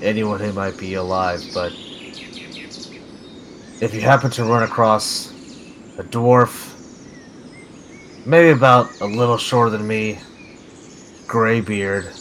[0.01, 1.73] anyone who might be alive, but
[3.81, 5.31] if you happen to run across
[5.97, 6.69] a dwarf
[8.25, 10.17] maybe about a little shorter than me,
[11.27, 12.11] gray beard,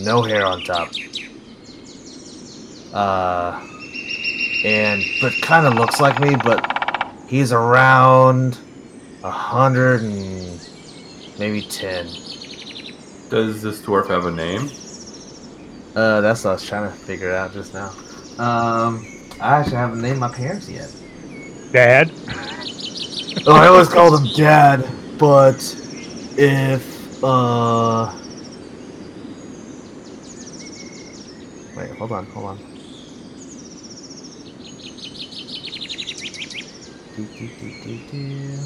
[0.00, 0.90] no hair on top.
[2.92, 3.60] Uh,
[4.64, 8.58] and but kind of looks like me, but he's around
[9.22, 10.68] a hundred and
[11.38, 12.06] maybe ten.
[13.28, 14.70] Does this dwarf have a name?
[15.94, 17.88] Uh, that's what I was trying to figure out just now.
[18.38, 19.06] Um,
[19.40, 20.90] I actually haven't named my parents yet.
[21.72, 22.10] Dad?
[23.46, 24.86] Oh, I always call them dad,
[25.18, 25.56] but
[26.36, 28.17] if uh
[31.78, 32.58] Wait, hold on, hold on.
[37.16, 38.58] Do, do, do.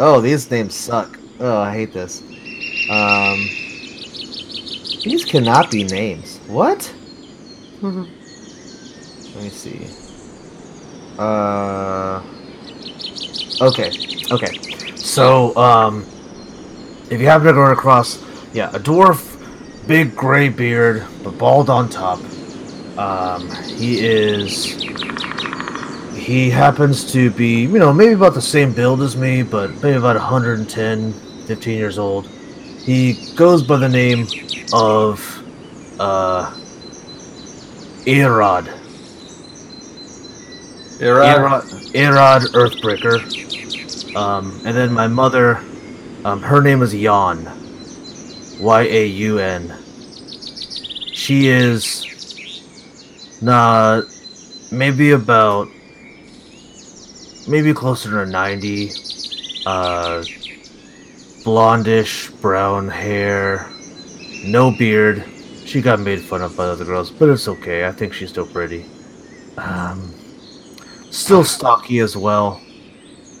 [0.00, 1.18] Oh, these names suck.
[1.38, 2.22] Oh, I hate this.
[2.90, 3.38] Um
[5.04, 6.38] These cannot be names.
[6.46, 6.92] What?
[7.82, 7.92] Let
[9.42, 9.86] me see.
[11.18, 12.22] Uh
[13.60, 13.90] Okay,
[14.30, 14.58] okay.
[14.96, 16.04] So, um,
[17.10, 19.35] if you happen to run across, yeah, a dwarf,
[19.86, 22.18] big gray beard, but bald on top.
[22.98, 24.72] Um, he is.
[26.14, 29.92] He happens to be, you know, maybe about the same build as me, but maybe
[29.92, 32.26] about 110, 15 years old.
[32.26, 34.26] He goes by the name
[34.72, 35.20] of,
[36.00, 36.52] uh,
[38.06, 38.66] Erod.
[40.98, 44.16] Erod, Erod Earthbreaker.
[44.16, 45.58] Um, and then my mother,
[46.24, 47.65] um, her name is Yaun.
[48.60, 49.74] Y A U N.
[51.12, 52.04] She is,
[53.42, 54.02] nah,
[54.70, 55.68] maybe about,
[57.48, 58.90] maybe closer to 90.
[59.66, 60.22] Uh,
[61.46, 63.70] blondish, brown hair,
[64.44, 65.24] no beard.
[65.64, 67.86] She got made fun of by other girls, but it's okay.
[67.86, 68.84] I think she's still pretty.
[69.56, 70.12] Um,
[71.10, 72.60] still stocky as well.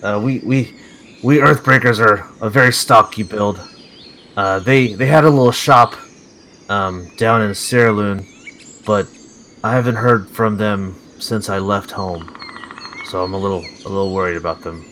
[0.02, 0.74] Uh, we we
[1.22, 3.60] we Earthbreakers are a very stocky build.
[4.36, 5.94] Uh, they they had a little shop
[6.68, 8.26] um, down in Serloon,
[8.84, 9.08] but
[9.64, 12.36] I haven't heard from them since I left home,
[13.06, 14.84] so I'm a little a little worried about them.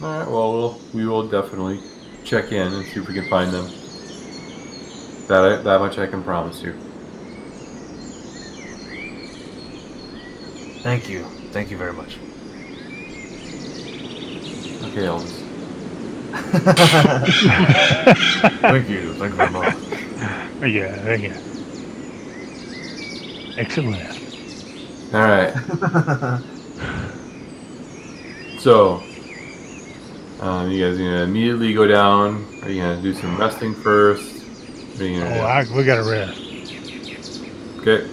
[0.00, 0.28] All right.
[0.28, 1.80] Well, we'll we will definitely
[2.24, 3.66] check in and see if we can find them.
[5.28, 6.72] That I, that much I can promise you.
[10.82, 11.24] Thank you.
[11.52, 12.18] Thank you very much.
[14.84, 15.43] Okay, Elvis.
[18.60, 19.14] Thank you.
[19.14, 19.74] Thank you very much.
[20.62, 21.36] yeah, yeah.
[23.56, 24.10] Excellent.
[25.14, 25.52] All right.
[28.58, 29.02] So,
[30.40, 32.46] um, you guys are gonna immediately go down?
[32.62, 34.42] Are you gonna do some resting first?
[34.42, 35.40] What are you Oh, gonna do?
[35.72, 36.40] I, we gotta rest.
[37.80, 38.06] Okay.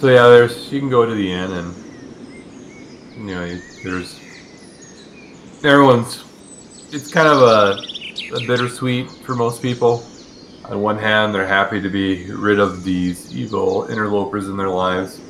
[0.00, 1.74] So yeah, there's you can go to the inn and
[3.28, 4.18] you know you, there's
[5.62, 6.24] everyone's.
[6.92, 7.80] It's kind of a,
[8.34, 10.04] a bittersweet for most people.
[10.64, 15.20] On one hand, they're happy to be rid of these evil interlopers in their lives.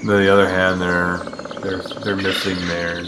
[0.00, 1.18] On the other hand, they're
[1.60, 3.02] they're they're missing their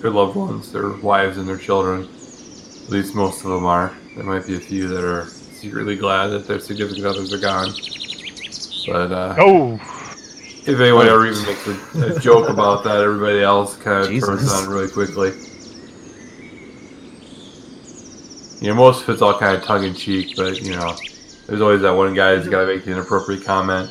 [0.00, 2.02] their loved ones, their wives and their children.
[2.02, 3.94] At least most of them are.
[4.14, 7.70] There might be a few that are secretly glad that their significant others are gone.
[8.86, 9.78] But uh, Oh,
[10.66, 14.50] if anyone ever even makes a, a joke about that, everybody else kind of turns
[14.50, 15.32] on really quickly.
[18.60, 20.96] You know, most of it's all kind of tongue in cheek, but you know,
[21.46, 23.90] there's always that one guy who's got to make the inappropriate comment,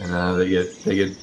[0.00, 1.16] and uh, they get they get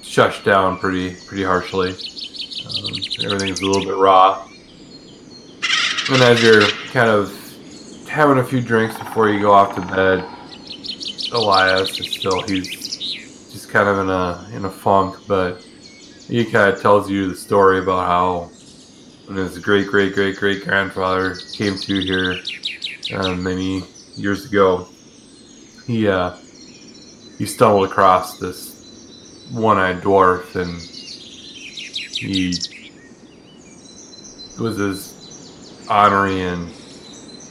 [0.00, 1.90] shushed down pretty pretty harshly.
[1.90, 4.48] Um, everything's a little bit raw,
[6.10, 7.36] and as you're kind of
[8.08, 10.24] having a few drinks before you go off to bed,
[11.32, 12.79] Elias is still he's
[13.70, 15.62] kind of in a in a funk, but
[16.26, 18.50] he kind of tells you the story about how
[19.34, 22.38] his great great great great grandfather came to here
[23.12, 23.82] uh, many
[24.16, 24.88] years ago,
[25.86, 26.36] he uh,
[27.38, 30.80] he stumbled across this one-eyed dwarf, and
[32.18, 32.52] he
[34.62, 36.72] was as honoring and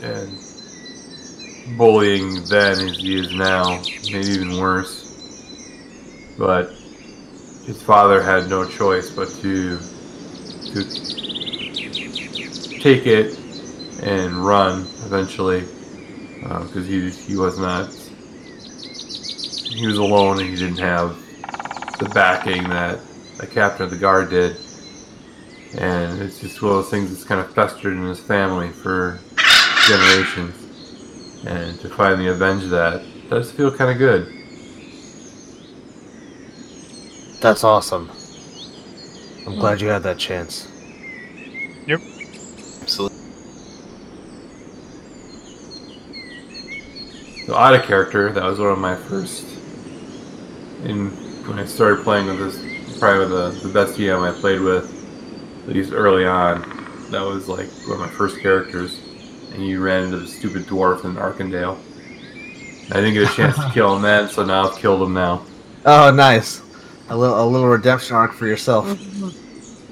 [0.01, 3.81] and bullying then as he is now,
[4.11, 4.98] maybe even worse.
[6.39, 6.71] But
[7.65, 10.83] his father had no choice but to to
[12.79, 13.37] take it
[14.01, 15.65] and run eventually,
[16.45, 17.93] uh, because he he was not
[19.69, 21.17] he was alone and he didn't have
[21.99, 22.99] the backing that
[23.37, 24.55] the captain of the guard did.
[25.77, 29.19] And it's just one of those things that's kind of festered in his family for
[29.87, 30.55] generations.
[31.45, 34.38] And to finally avenge that does feel kind of good.
[37.41, 38.09] That's awesome.
[39.47, 40.67] I'm glad you had that chance.
[41.87, 42.01] Yep.
[42.81, 43.17] Absolutely.
[47.45, 49.45] So out of character, that was one of my first.
[50.83, 51.09] In
[51.47, 54.85] when I started playing with this, probably the the best DM I played with,
[55.67, 56.61] at least early on.
[57.09, 58.99] That was like one of my first characters,
[59.53, 61.77] and you ran into the stupid dwarf in Arkandale.
[62.91, 65.45] I didn't get a chance to kill him then, so now I've killed him now.
[65.85, 66.61] Oh, nice.
[67.09, 68.87] A little, a little redemption arc for yourself.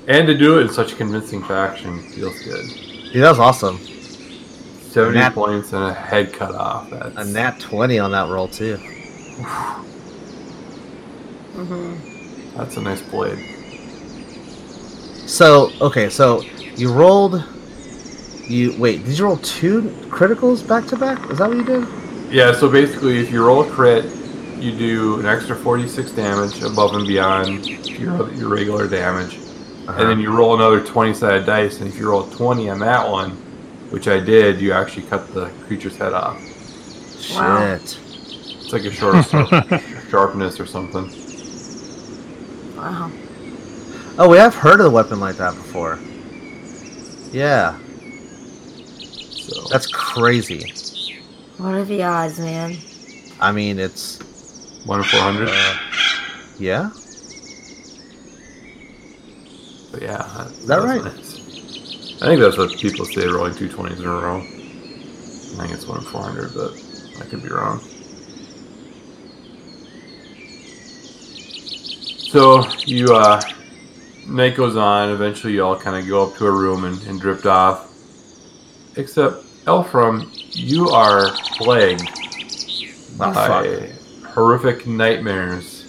[0.07, 2.65] And to do it in such a convincing fashion feels good.
[3.11, 3.77] Dude, that was awesome.
[3.77, 6.89] Seventy Nat- points and a head cut off.
[6.89, 8.77] That's A nat 20 on that roll, too.
[11.57, 12.57] Mm-hmm.
[12.57, 13.39] that's a nice blade.
[15.27, 16.41] So, okay, so
[16.75, 17.43] you rolled.
[18.47, 19.03] You wait.
[19.03, 21.29] Did you roll two criticals back to back?
[21.31, 21.85] Is that what you did?
[22.31, 24.05] Yeah, so basically, if you roll a crit,
[24.59, 29.35] you do an extra 46 damage above and beyond your, your regular damage.
[29.35, 30.01] Uh-huh.
[30.01, 33.09] And then you roll another 20 sided dice, and if you roll 20 on that
[33.09, 33.31] one,
[33.89, 36.37] which I did, you actually cut the creature's head off.
[37.35, 37.73] Wow.
[37.73, 39.25] It's like a short
[40.09, 41.05] sharpness or something.
[42.75, 43.11] Wow.
[44.19, 45.99] Oh, we have heard of a weapon like that before.
[47.31, 47.77] Yeah,
[48.99, 50.73] So that's crazy.
[51.57, 52.77] What are the odds, man?
[53.39, 54.19] I mean, it's.
[54.87, 55.49] One in 400.
[55.49, 55.77] Uh,
[56.59, 56.89] yeah?
[59.91, 61.03] But yeah, Is that right?
[61.03, 62.21] nice.
[62.21, 64.37] I think that's what people say rolling two 20s in a row.
[64.39, 66.73] I think it's one in 400, but
[67.21, 67.79] I could be wrong.
[72.31, 73.41] So you, uh,
[74.27, 75.09] night goes on.
[75.09, 77.91] Eventually, you all kind of go up to a room and, and drift off.
[78.97, 82.07] Except, Elfram, you are plagued
[83.19, 83.96] Oh, by
[84.41, 85.83] horrific nightmares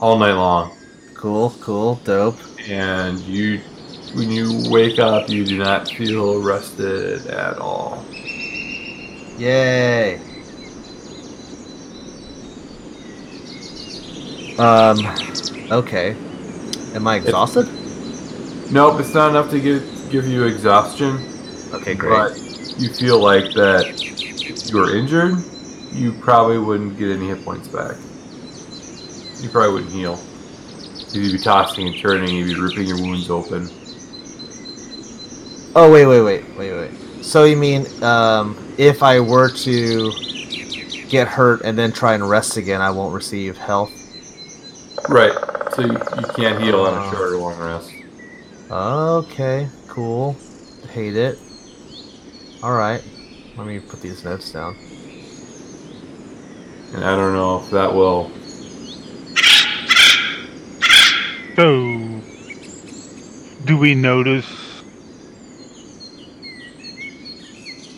[0.00, 0.74] all night long.
[1.14, 2.38] Cool, cool, dope.
[2.68, 3.58] and you
[4.14, 8.04] when you wake up you do not feel rested at all
[9.38, 10.20] Yay.
[14.58, 14.98] Um,
[15.72, 16.10] okay.
[16.94, 17.66] Am I exhausted?
[18.70, 21.18] nope it's not enough to get give you exhaustion,
[21.74, 22.10] Okay, great.
[22.32, 22.38] but
[22.78, 24.00] you feel like that
[24.70, 25.34] you are injured,
[25.92, 27.96] you probably wouldn't get any hit points back.
[29.42, 30.18] You probably wouldn't heal.
[31.12, 33.68] You'd be tossing and turning, you'd be ripping your wounds open.
[35.74, 37.24] Oh wait, wait, wait, wait, wait.
[37.24, 40.12] So you mean um, if I were to
[41.08, 43.90] get hurt and then try and rest again, I won't receive health?
[45.08, 45.32] Right.
[45.74, 47.92] So you, you can't heal on a short or long rest.
[48.70, 50.36] Okay, cool.
[50.90, 51.38] Hate it.
[52.62, 53.02] All right.
[53.56, 54.76] Let me put these notes down.
[56.94, 58.30] And I don't know if that will.
[61.56, 62.20] So,
[63.66, 64.46] do we notice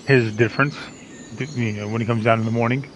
[0.06, 0.76] his difference?
[1.54, 2.88] You know, when he comes down in the morning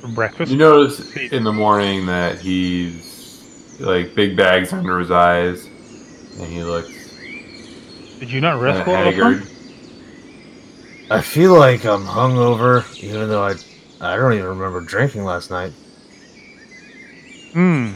[0.00, 0.52] for breakfast.
[0.52, 6.62] You notice in the morning that he's like big bags under his eyes, and he
[6.64, 6.90] looks
[8.18, 9.00] Did you not rest well?
[9.00, 9.48] enough, haggard.
[11.10, 13.54] I feel like I'm hungover, even though I
[14.00, 15.72] I don't even remember drinking last night.
[17.52, 17.94] Hmm.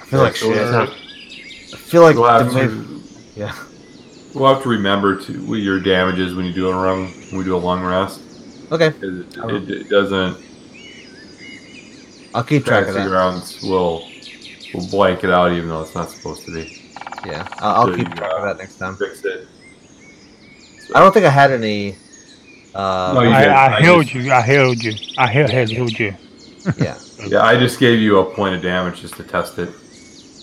[0.00, 0.56] I feel like shit.
[0.56, 3.00] I feel like we'll have to, ma-
[3.34, 3.54] yeah.
[4.34, 7.44] we'll have to remember to what your damages when you do a run when we
[7.44, 8.20] do a long rest.
[8.70, 8.88] Okay.
[8.88, 10.38] It, it, it doesn't.
[12.34, 13.08] I'll keep track of Fantasy that.
[13.08, 14.06] grounds will
[14.74, 16.82] will blank it out even though it's not supposed to be.
[17.24, 18.96] Yeah, I'll, I'll So keep you, track uh, of that next time.
[18.96, 19.46] Fix it.
[20.94, 21.96] I don't think I had any.
[22.74, 23.44] Uh, No, you I.
[23.44, 24.32] I, I held just- you.
[24.32, 24.92] I held you.
[25.18, 26.14] I held, held, held you.
[26.78, 26.98] yeah.
[27.26, 29.70] Yeah, I just gave you a point of damage just to test it,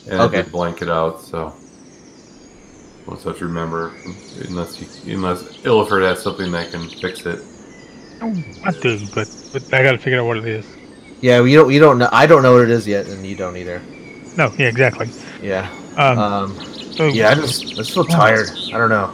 [0.10, 0.40] and Okay.
[0.40, 1.22] it did blank it out.
[1.22, 1.54] So
[3.06, 3.94] Once I have to remember,
[4.48, 7.40] unless you, unless Illiford has something that can fix it.
[8.66, 10.66] I do, but but I got to figure out what it is.
[11.20, 11.72] Yeah, you don't.
[11.72, 12.10] You don't know.
[12.12, 13.80] I don't know what it is yet, and you don't either.
[14.38, 15.10] No, yeah, exactly.
[15.44, 15.70] Yeah.
[15.98, 16.56] Um, Um.
[16.96, 18.50] so, Yeah, I just I just feel tired.
[18.74, 19.14] I don't know.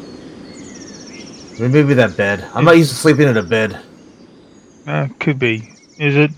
[1.59, 2.45] Maybe that bed.
[2.53, 3.79] I'm not used to sleeping in a bed.
[4.85, 5.69] Uh, could be.
[5.99, 6.31] Is it?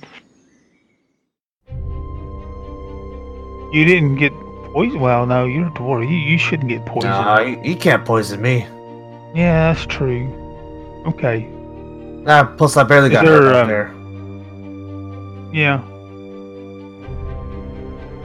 [3.72, 4.32] You didn't get
[4.74, 5.02] poisoned.
[5.02, 6.10] Well, no, you're a dwarf.
[6.10, 7.12] You, you shouldn't get poisoned.
[7.12, 8.60] Nah, you, you can't poison me.
[9.36, 10.26] Yeah, that's true.
[11.06, 11.48] Okay.
[12.26, 13.94] Ah, plus I barely Is got there, hurt um, there.
[15.54, 15.84] Yeah.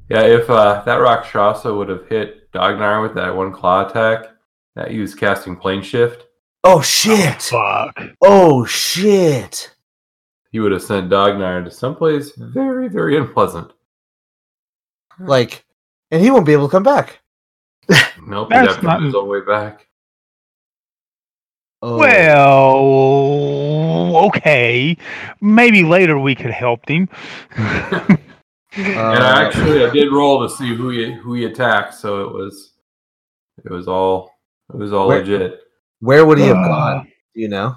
[0.08, 4.26] Yeah, if uh, that Rakshasa would have hit Dognar with that one claw attack,
[4.76, 6.24] that he was casting plane shift,
[6.64, 7.42] Oh shit!
[7.42, 7.96] Fuck.
[8.22, 9.72] Oh shit!
[10.50, 13.72] he would have sent Dognar to someplace very, very unpleasant.
[15.20, 15.64] Like,
[16.10, 17.20] and he won't be able to come back.
[18.26, 19.86] Nope, he'd have to not- find his own way back.
[21.82, 21.98] Oh.
[21.98, 22.76] Well,
[24.28, 24.96] okay.
[25.40, 27.08] Maybe later we could help him.
[28.76, 32.32] and I actually, I did roll to see who he who he attacked, so it
[32.32, 32.72] was
[33.64, 34.30] it was all
[34.72, 35.60] it was all Where- legit.
[36.00, 37.04] Where would he have Uh, gone?
[37.34, 37.74] Do you know?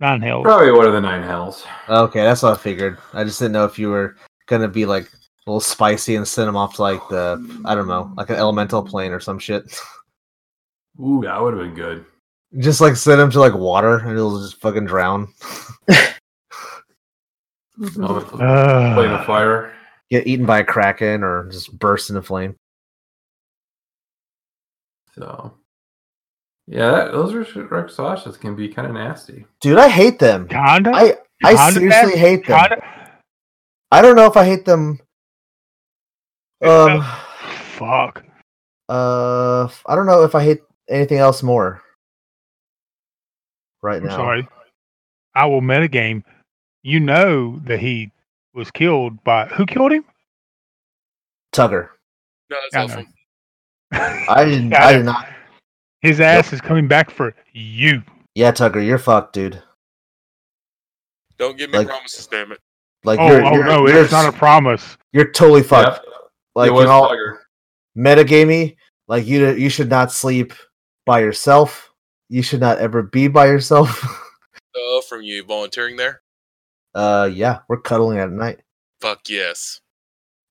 [0.00, 0.44] Nine hells.
[0.44, 1.66] Probably one of the nine hells.
[1.88, 2.96] Okay, that's what I figured.
[3.12, 4.16] I just didn't know if you were
[4.46, 7.88] gonna be like a little spicy and send him off to like the I don't
[7.88, 9.62] know, like an elemental plane or some shit.
[11.00, 12.04] Ooh, that would have been good.
[12.58, 15.28] Just like send him to like water and he'll just fucking drown.
[17.98, 19.72] Oh, Uh, Play the fire.
[20.10, 22.56] Get eaten by a kraken or just burst into flame.
[25.14, 25.54] So,
[26.66, 29.44] yeah, that, those Rakshasas can be kind of nasty.
[29.60, 30.48] Dude, I hate them.
[30.48, 30.90] Kinda.
[30.94, 32.58] I I Kinda seriously bad, hate them.
[32.68, 33.20] kinda-
[33.92, 35.00] I don't know if I hate them.
[36.62, 37.02] Um,
[37.78, 38.24] Fuck.
[38.88, 41.82] uh, I don't know if I hate anything else more.
[43.82, 44.48] Right I'm now, sorry.
[45.34, 46.22] I will metagame.
[46.82, 48.10] You know that he
[48.54, 50.04] was killed by who killed him?
[51.52, 51.88] Tugger.
[52.50, 53.00] No, I that's know.
[53.00, 54.32] awful.
[54.32, 54.74] I didn't.
[54.74, 55.12] I I did know.
[55.12, 55.28] not.
[56.02, 58.02] His ass is coming back for you.
[58.34, 59.62] Yeah, Tugger, you're fucked, dude.
[61.38, 62.58] Don't give me Like- promises, damn it.
[63.02, 64.98] Like oh, you're, oh you're, no, you're, it's not a promise.
[65.14, 66.04] You're totally fucked.
[66.54, 67.38] Like it was in all Tugger.
[67.96, 68.76] metagamey,
[69.08, 70.52] like you you should not sleep
[71.06, 71.90] by yourself.
[72.28, 74.04] You should not ever be by yourself.
[74.72, 76.20] Uh, from you volunteering there?
[76.94, 78.60] Uh, yeah, we're cuddling at night.
[79.00, 79.80] Fuck yes.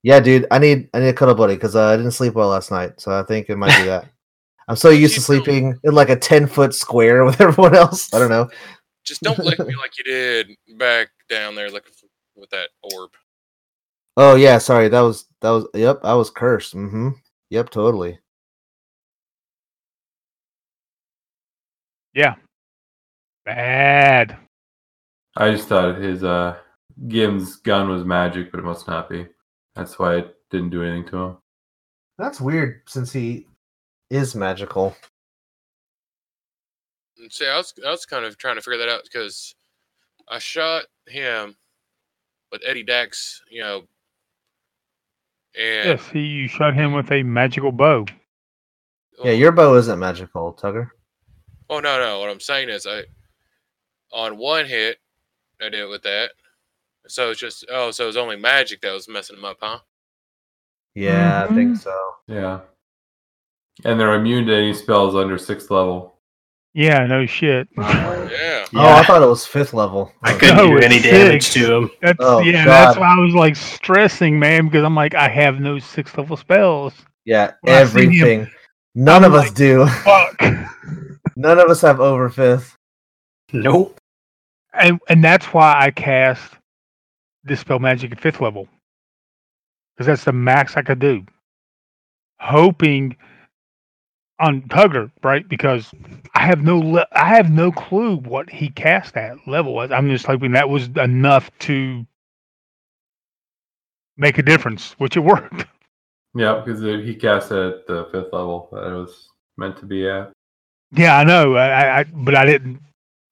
[0.01, 2.49] Yeah, dude, I need I need a cuddle buddy because uh, I didn't sleep well
[2.49, 4.05] last night, so I think it might be that.
[4.67, 8.13] I'm so used to sleeping in like a ten foot square with everyone else.
[8.13, 8.49] I don't know.
[9.03, 12.07] Just don't lick me like you did back down there looking for,
[12.39, 13.11] with that orb.
[14.15, 14.87] Oh yeah, sorry.
[14.87, 15.65] That was that was.
[15.73, 16.75] Yep, I was cursed.
[16.75, 17.09] Mm-hmm.
[17.49, 18.19] Yep, totally.
[22.13, 22.35] Yeah.
[23.45, 24.37] Bad.
[25.39, 26.57] I just thought his uh
[27.07, 29.25] Gim's gun was magic, but it must not be.
[29.73, 31.37] That's why it didn't do anything to him.
[32.17, 33.47] That's weird since he
[34.09, 34.95] is magical.
[37.29, 39.55] See, I was I was kind of trying to figure that out because
[40.27, 41.55] I shot him
[42.51, 43.83] with Eddie Dax, you know,
[45.57, 48.05] and Yes, he you shot him with a magical bow.
[49.23, 50.89] Yeah, your bow isn't magical, Tugger.
[51.69, 53.03] oh no no, what I'm saying is I
[54.11, 54.97] on one hit
[55.61, 56.31] I did with that.
[57.07, 59.79] So it's just oh, so it was only magic that was messing them up, huh?
[60.95, 61.75] Yeah, I think mm-hmm.
[61.75, 61.97] so.
[62.27, 62.59] Yeah.
[63.85, 66.19] And they're immune to any spells under sixth level.
[66.73, 67.67] Yeah, no shit.
[67.77, 68.15] Yeah.
[68.71, 70.11] Oh, oh, I thought it was fifth level.
[70.21, 71.53] I couldn't No, do it's any damage six.
[71.55, 71.91] to him.
[72.03, 72.71] That's Oh, yeah, God.
[72.71, 76.37] that's why I was like stressing, man, because I'm like, I have no sixth level
[76.37, 76.93] spells.
[77.25, 78.51] Yeah, When I seen him, everything.
[78.93, 79.87] None of I'm us like, do.
[79.87, 80.41] Fuck.
[81.35, 82.77] None of us have over fifth.
[83.53, 83.98] Nope.
[84.79, 86.53] And and that's why I cast
[87.45, 88.67] dispel magic at fifth level
[89.95, 91.25] because that's the max I could do.
[92.39, 93.17] Hoping
[94.39, 95.47] on Tugger, right?
[95.47, 95.91] Because
[96.33, 99.91] I have no le- I have no clue what he cast at level was.
[99.91, 102.05] I'm just hoping that was enough to
[104.17, 105.65] make a difference, which it worked.
[106.35, 110.07] Yeah, because he cast it at the fifth level that it was meant to be
[110.07, 110.31] at.
[110.91, 111.55] Yeah, I know.
[111.55, 112.79] I, I but I didn't.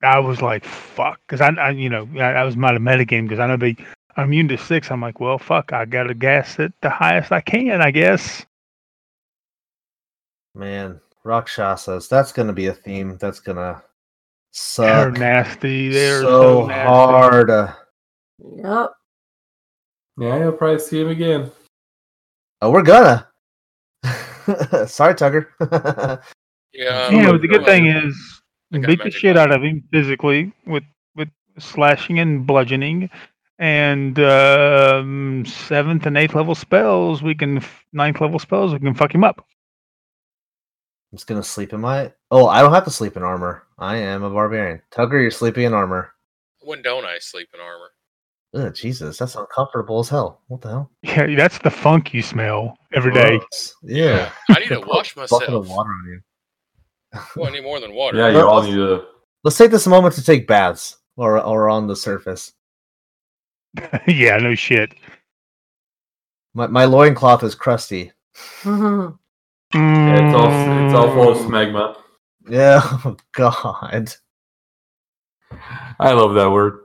[0.03, 3.39] I was like, fuck, because I, I, you know, I, I was my metagame because
[3.39, 3.75] I know they
[4.15, 4.91] I'm immune to six.
[4.91, 8.45] I'm like, well, fuck, I gotta gas it the highest I can, I guess.
[10.55, 12.07] Man, Rakshasas.
[12.07, 13.17] That's gonna be a theme.
[13.19, 13.83] That's gonna
[14.51, 14.85] suck.
[14.85, 15.89] They're suck nasty.
[15.89, 16.87] They're so, so, nasty.
[16.87, 17.49] hard.
[17.49, 17.73] uh,
[18.39, 18.91] Yep.
[20.19, 21.51] Yeah, you'll probably see him again.
[22.61, 23.27] Oh, we're gonna.
[24.87, 25.47] Sorry, Tugger.
[26.73, 27.09] Yeah.
[27.09, 28.36] Yeah, but the good thing is,
[28.73, 30.83] I beat the magic shit out of him physically with
[31.15, 33.09] with slashing and bludgeoning,
[33.59, 37.23] and um, seventh and eighth level spells.
[37.23, 37.63] We can
[37.93, 38.73] ninth level spells.
[38.73, 39.45] We can fuck him up.
[41.11, 42.11] I'm just gonna sleep in my.
[42.31, 43.63] Oh, I don't have to sleep in armor.
[43.77, 44.81] I am a barbarian.
[44.91, 46.13] Tugger, you're sleeping in armor.
[46.61, 47.91] When don't I sleep in armor?
[48.53, 50.41] Ugh, Jesus, that's uncomfortable as hell.
[50.47, 50.91] What the hell?
[51.01, 53.37] Yeah, that's the funk you smell every day.
[53.37, 53.75] Gross.
[53.83, 54.31] Yeah.
[54.49, 55.67] I need to wash a bucket of myself.
[55.69, 56.21] water on you.
[57.35, 58.17] Well, I need more than water.
[58.17, 59.05] Yeah, you all need to.
[59.43, 62.53] Let's take this moment to take baths or or on the surface.
[64.07, 64.93] yeah, no shit.
[66.53, 68.11] My my loincloth is crusty.
[68.65, 68.71] Yeah,
[69.11, 69.17] mm.
[69.73, 71.95] it's all it's all full of smegma.
[72.49, 74.13] Yeah, oh god.
[75.99, 76.81] I love that word.